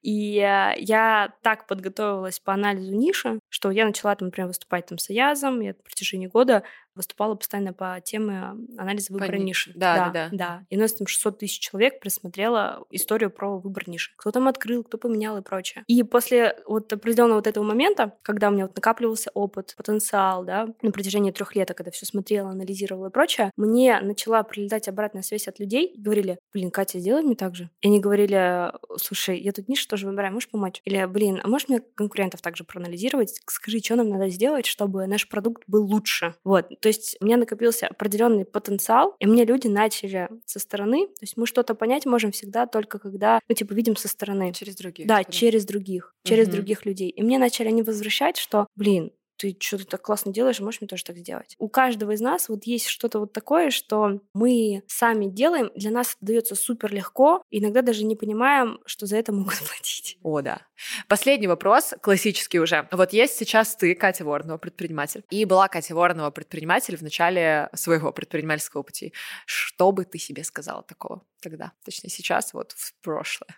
И 0.03 0.39
э, 0.39 0.75
я 0.79 1.35
так 1.43 1.67
подготовилась 1.67 2.41
по 2.41 2.53
анализу 2.53 2.95
ниши, 2.95 3.41
что 3.49 3.71
я 3.71 3.85
начала, 3.85 4.15
там, 4.15 4.29
например, 4.29 4.49
выступать 4.49 4.87
там 4.87 4.99
с 4.99 5.11
Аязом. 5.11 5.61
Я 5.61 5.75
в 5.75 5.83
протяжении 5.83 6.27
года 6.27 6.63
выступала 6.95 7.35
постоянно 7.35 7.73
по 7.73 8.01
теме 8.03 8.55
анализа 8.79 9.13
выбора 9.13 9.33
Пон... 9.33 9.45
ниши. 9.45 9.73
Да, 9.75 10.11
да, 10.11 10.11
да, 10.11 10.29
да. 10.33 10.67
И 10.69 10.77
у 10.77 10.81
нас 10.81 10.93
там 10.93 11.07
600 11.07 11.39
тысяч 11.39 11.59
человек 11.59 12.01
просмотрела 12.01 12.85
историю 12.91 13.31
про 13.31 13.59
выбор 13.59 13.89
ниши. 13.89 14.13
Кто 14.17 14.31
там 14.31 14.49
открыл, 14.49 14.85
кто 14.85 14.99
поменял 14.99 15.37
и 15.39 15.43
прочее. 15.43 15.85
И 15.87 16.03
после 16.03 16.57
вот 16.67 16.93
определенного 16.93 17.39
вот 17.39 17.47
этого 17.47 17.65
момента, 17.65 18.15
когда 18.23 18.49
у 18.49 18.53
меня 18.53 18.67
вот 18.67 18.77
накапливался 18.77 19.31
опыт, 19.35 19.75
потенциал, 19.77 20.45
да, 20.45 20.69
на 20.83 20.91
протяжении 20.91 21.31
трех 21.31 21.55
лет, 21.55 21.73
когда 21.75 21.91
все 21.91 22.07
смотрела, 22.07 22.51
анализировала 22.51 23.09
и 23.09 23.11
прочее, 23.11 23.53
мне 23.57 24.01
начала 24.01 24.43
прилетать 24.43 24.89
обратная 24.89 25.23
связь 25.23 25.49
от 25.49 25.59
людей. 25.59 25.95
Говорили, 25.97 26.39
блин, 26.53 26.71
Катя, 26.71 26.99
сделай 26.99 27.23
мне 27.23 27.37
так 27.37 27.55
же. 27.55 27.71
И 27.81 27.89
они 27.89 28.01
говорили, 28.01 28.73
слушай, 28.97 29.39
я 29.39 29.53
тут 29.53 29.69
нишу 29.69 29.89
тоже 29.89 30.07
выбираю, 30.07 30.33
можешь 30.33 30.51
помочь? 30.51 30.81
Или, 30.85 31.05
блин, 31.07 31.41
а 31.43 31.49
можешь 31.49 31.69
мне 31.69 31.81
конкурентов 31.81 32.43
также 32.43 32.65
проанализировать? 32.65 33.41
Скажи, 33.47 33.81
что 33.81 33.97
нам 33.97 34.09
надо 34.09 34.29
сделать, 34.29 34.67
чтобы 34.67 35.07
наш 35.07 35.29
продукт 35.29 35.63
был 35.67 35.85
лучше? 35.85 36.35
Вот. 36.45 36.69
То 36.81 36.89
есть 36.89 37.17
у 37.21 37.25
меня 37.25 37.37
накопился 37.37 37.87
определенный 37.87 38.45
потенциал, 38.45 39.15
и 39.19 39.27
мне 39.27 39.45
люди 39.45 39.69
начали 39.69 40.29
со 40.47 40.59
стороны, 40.59 41.07
то 41.07 41.23
есть 41.23 41.37
мы 41.37 41.47
что-то 41.47 41.75
понять 41.75 42.07
можем 42.07 42.33
всегда 42.33 42.67
только 42.67 42.99
когда, 42.99 43.41
ну, 43.49 43.55
типа, 43.55 43.73
видим 43.75 43.97
со 43.97 44.09
стороны. 44.09 44.53
Через 44.53 44.77
других. 44.77 45.07
Да, 45.07 45.25
через 45.25 45.65
других, 45.65 46.15
через 46.25 46.49
угу. 46.49 46.57
других 46.57 46.87
людей. 46.87 47.11
И 47.11 47.23
мне 47.23 47.39
начали 47.39 47.69
они 47.69 47.83
возвращать, 47.83 48.37
что, 48.37 48.67
блин, 48.77 49.13
ты 49.41 49.57
что-то 49.59 49.87
так 49.87 50.03
классно 50.03 50.33
делаешь, 50.33 50.61
можешь 50.61 50.83
мне 50.83 50.89
тоже 50.89 51.03
так 51.03 51.17
сделать. 51.17 51.57
У 51.59 51.69
каждого 51.71 52.11
из 52.11 52.21
нас 52.21 52.51
вот 52.51 52.65
есть 52.65 52.87
что-то 52.87 53.21
вот 53.21 53.33
такое, 53.33 53.71
что 53.71 54.21
мы 54.35 54.83
сами 54.87 55.27
делаем, 55.27 55.71
для 55.75 55.91
нас 55.91 56.11
это 56.11 56.27
дается 56.27 56.55
супер 56.55 56.93
легко, 56.93 57.43
иногда 57.51 57.81
даже 57.81 58.05
не 58.05 58.17
понимаем, 58.17 58.81
что 58.85 59.07
за 59.07 59.17
это 59.17 59.33
могут 59.33 59.59
платить. 59.67 60.19
О, 60.23 60.43
да. 60.43 60.61
Последний 61.09 61.47
вопрос, 61.47 61.95
классический 62.03 62.61
уже. 62.61 62.87
Вот 62.93 63.15
есть 63.15 63.37
сейчас 63.37 63.77
ты, 63.77 63.95
Катя 63.95 64.27
Воронова, 64.27 64.59
предприниматель, 64.59 65.25
и 65.31 65.47
была 65.47 65.69
Катя 65.69 65.95
Воронова 65.95 66.31
предприниматель 66.31 66.99
в 66.99 67.03
начале 67.03 67.71
своего 67.73 68.13
предпринимательского 68.13 68.83
пути. 68.83 69.15
Что 69.47 69.91
бы 69.91 70.05
ты 70.05 70.19
себе 70.19 70.45
сказала 70.45 70.83
такого 70.83 71.23
тогда? 71.41 71.73
Точнее, 71.83 72.11
сейчас, 72.11 72.53
вот 72.53 72.73
в 72.73 72.95
прошлое. 73.01 73.57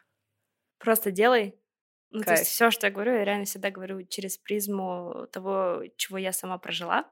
Просто 0.79 1.11
делай, 1.11 1.57
ну, 2.13 2.23
Кайф. 2.23 2.27
то 2.27 2.33
есть 2.43 2.51
все, 2.51 2.71
что 2.71 2.87
я 2.87 2.93
говорю, 2.93 3.15
я 3.15 3.25
реально 3.25 3.47
всегда 3.47 3.71
говорю 3.71 4.03
через 4.05 4.39
призму 4.39 5.27
того, 5.33 5.83
чего 5.97 6.19
я 6.19 6.33
сама 6.33 6.59
прожила. 6.59 7.11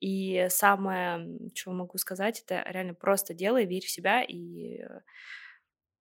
И 0.00 0.46
самое, 0.48 1.28
что 1.54 1.72
могу 1.72 1.98
сказать, 1.98 2.40
это 2.40 2.64
реально 2.66 2.94
просто 2.94 3.34
делай, 3.34 3.66
верь 3.66 3.84
в 3.84 3.90
себя, 3.90 4.22
и 4.22 4.80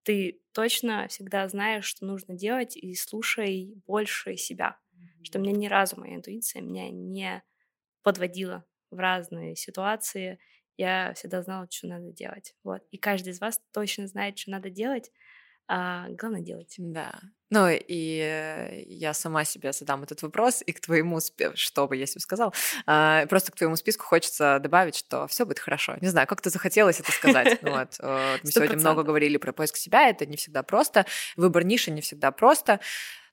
ты 0.03 0.41
точно 0.53 1.07
всегда 1.09 1.47
знаешь, 1.49 1.85
что 1.85 2.05
нужно 2.05 2.35
делать, 2.35 2.77
и 2.77 2.95
слушай 2.95 3.73
больше 3.85 4.37
себя. 4.37 4.77
Mm-hmm. 4.93 5.23
Что 5.25 5.39
мне 5.39 5.51
ни 5.51 5.67
разу 5.67 5.99
моя 5.99 6.15
интуиция 6.15 6.61
меня 6.61 6.89
не 6.89 7.43
подводила 8.01 8.65
в 8.89 8.97
разные 8.97 9.55
ситуации. 9.55 10.39
Я 10.77 11.13
всегда 11.13 11.41
знала, 11.41 11.67
что 11.69 11.87
надо 11.87 12.11
делать. 12.11 12.55
Вот. 12.63 12.81
И 12.91 12.97
каждый 12.97 13.29
из 13.33 13.41
вас 13.41 13.61
точно 13.73 14.07
знает, 14.07 14.37
что 14.37 14.51
надо 14.51 14.69
делать, 14.69 15.11
а 15.71 16.07
главное 16.09 16.41
делать. 16.41 16.73
Да. 16.79 17.19
Ну 17.51 17.67
и 17.69 18.85
я 18.87 19.13
сама 19.13 19.45
себе 19.45 19.71
задам 19.71 20.03
этот 20.03 20.21
вопрос, 20.23 20.63
и 20.65 20.71
к 20.71 20.79
твоему, 20.79 21.19
что 21.53 21.87
бы 21.87 21.95
я 21.95 22.07
себе 22.07 22.21
сказал, 22.21 22.53
а, 22.87 23.25
просто 23.27 23.51
к 23.51 23.55
твоему 23.55 23.75
списку 23.75 24.03
хочется 24.03 24.59
добавить, 24.59 24.95
что 24.95 25.27
все 25.27 25.45
будет 25.45 25.59
хорошо. 25.59 25.95
Не 26.01 26.07
знаю, 26.07 26.27
как-то 26.27 26.49
захотелось 26.49 26.99
это 26.99 27.11
сказать. 27.11 27.59
Ну 27.61 27.71
вот, 27.71 27.95
э, 27.99 28.37
мы 28.43 28.51
сегодня 28.51 28.77
много 28.77 29.03
говорили 29.03 29.37
про 29.37 29.51
поиск 29.51 29.77
себя, 29.77 30.09
это 30.09 30.25
не 30.25 30.37
всегда 30.37 30.63
просто, 30.63 31.05
выбор 31.35 31.63
ниши 31.63 31.91
не 31.91 32.01
всегда 32.01 32.31
просто. 32.31 32.79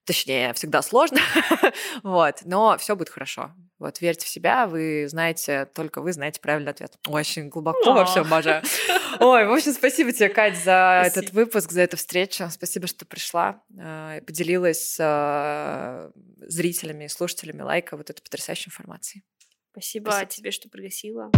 Точнее, 0.04 0.52
всегда 0.52 0.82
сложно, 0.82 1.18
вот, 2.02 2.42
но 2.44 2.76
все 2.78 2.96
будет 2.96 3.08
хорошо. 3.08 3.52
Вот, 3.78 4.00
верьте 4.00 4.24
в 4.24 4.28
себя, 4.28 4.66
вы 4.66 5.06
знаете, 5.08 5.66
только 5.74 6.00
вы 6.00 6.12
знаете 6.12 6.40
правильный 6.40 6.70
ответ. 6.70 6.96
Очень 7.08 7.48
глубоко 7.48 7.92
вообще 7.92 8.20
обожаю. 8.20 8.62
Ой, 9.20 9.46
в 9.46 9.52
общем, 9.52 9.72
спасибо 9.72 10.12
тебе, 10.12 10.30
Кать, 10.30 10.56
за 10.56 11.02
спасибо. 11.04 11.24
этот 11.24 11.34
выпуск, 11.34 11.72
за 11.72 11.82
эту 11.82 11.96
встречу. 11.96 12.48
Спасибо, 12.50 12.86
что 12.86 13.04
пришла, 13.04 13.62
э, 13.78 14.20
поделилась 14.26 14.94
с 14.94 14.98
э, 14.98 16.10
зрителями 16.48 17.04
и 17.04 17.08
слушателями 17.08 17.62
лайка 17.62 17.96
вот 17.96 18.08
этой 18.08 18.22
потрясающей 18.22 18.68
информацией. 18.68 19.24
Спасибо, 19.72 20.10
спасибо 20.10 20.30
тебе, 20.30 20.50
что 20.50 20.68
пригласила. 20.70 21.30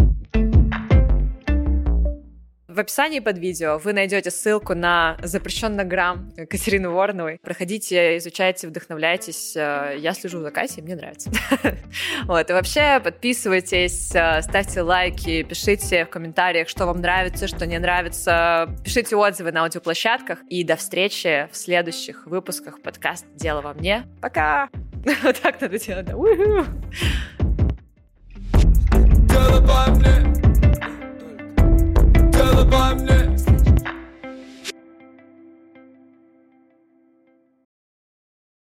В 2.78 2.80
описании 2.80 3.18
под 3.18 3.38
видео 3.38 3.78
вы 3.78 3.92
найдете 3.92 4.30
ссылку 4.30 4.72
на 4.76 5.16
запрещенный 5.20 5.82
грамм 5.82 6.32
э, 6.36 6.46
Катерины 6.46 6.88
Вороновой. 6.88 7.40
Проходите, 7.42 8.18
изучайте, 8.18 8.68
вдохновляйтесь. 8.68 9.56
Э, 9.56 9.96
я 9.98 10.12
слежу 10.14 10.40
за 10.42 10.52
Катей, 10.52 10.84
мне 10.84 10.94
нравится. 10.94 11.28
Вот, 12.26 12.48
и 12.48 12.52
вообще 12.52 13.00
подписывайтесь, 13.02 14.14
э, 14.14 14.42
ставьте 14.42 14.82
лайки, 14.82 15.42
пишите 15.42 16.04
в 16.04 16.10
комментариях, 16.10 16.68
что 16.68 16.86
вам 16.86 17.00
нравится, 17.00 17.48
что 17.48 17.66
не 17.66 17.80
нравится. 17.80 18.68
Пишите 18.84 19.16
отзывы 19.16 19.50
на 19.50 19.62
аудиоплощадках. 19.62 20.38
И 20.48 20.62
до 20.62 20.76
встречи 20.76 21.48
в 21.50 21.56
следующих 21.56 22.28
выпусках 22.28 22.80
подкаст 22.80 23.26
«Дело 23.34 23.60
во 23.60 23.74
мне». 23.74 24.04
Пока! 24.22 24.68
Вот 25.24 25.40
так 25.40 25.60
надо 25.60 25.80
делать. 25.80 26.06
Дело 29.26 29.60
во 29.62 29.86
мне. 29.96 30.27
Pamne 32.70 33.47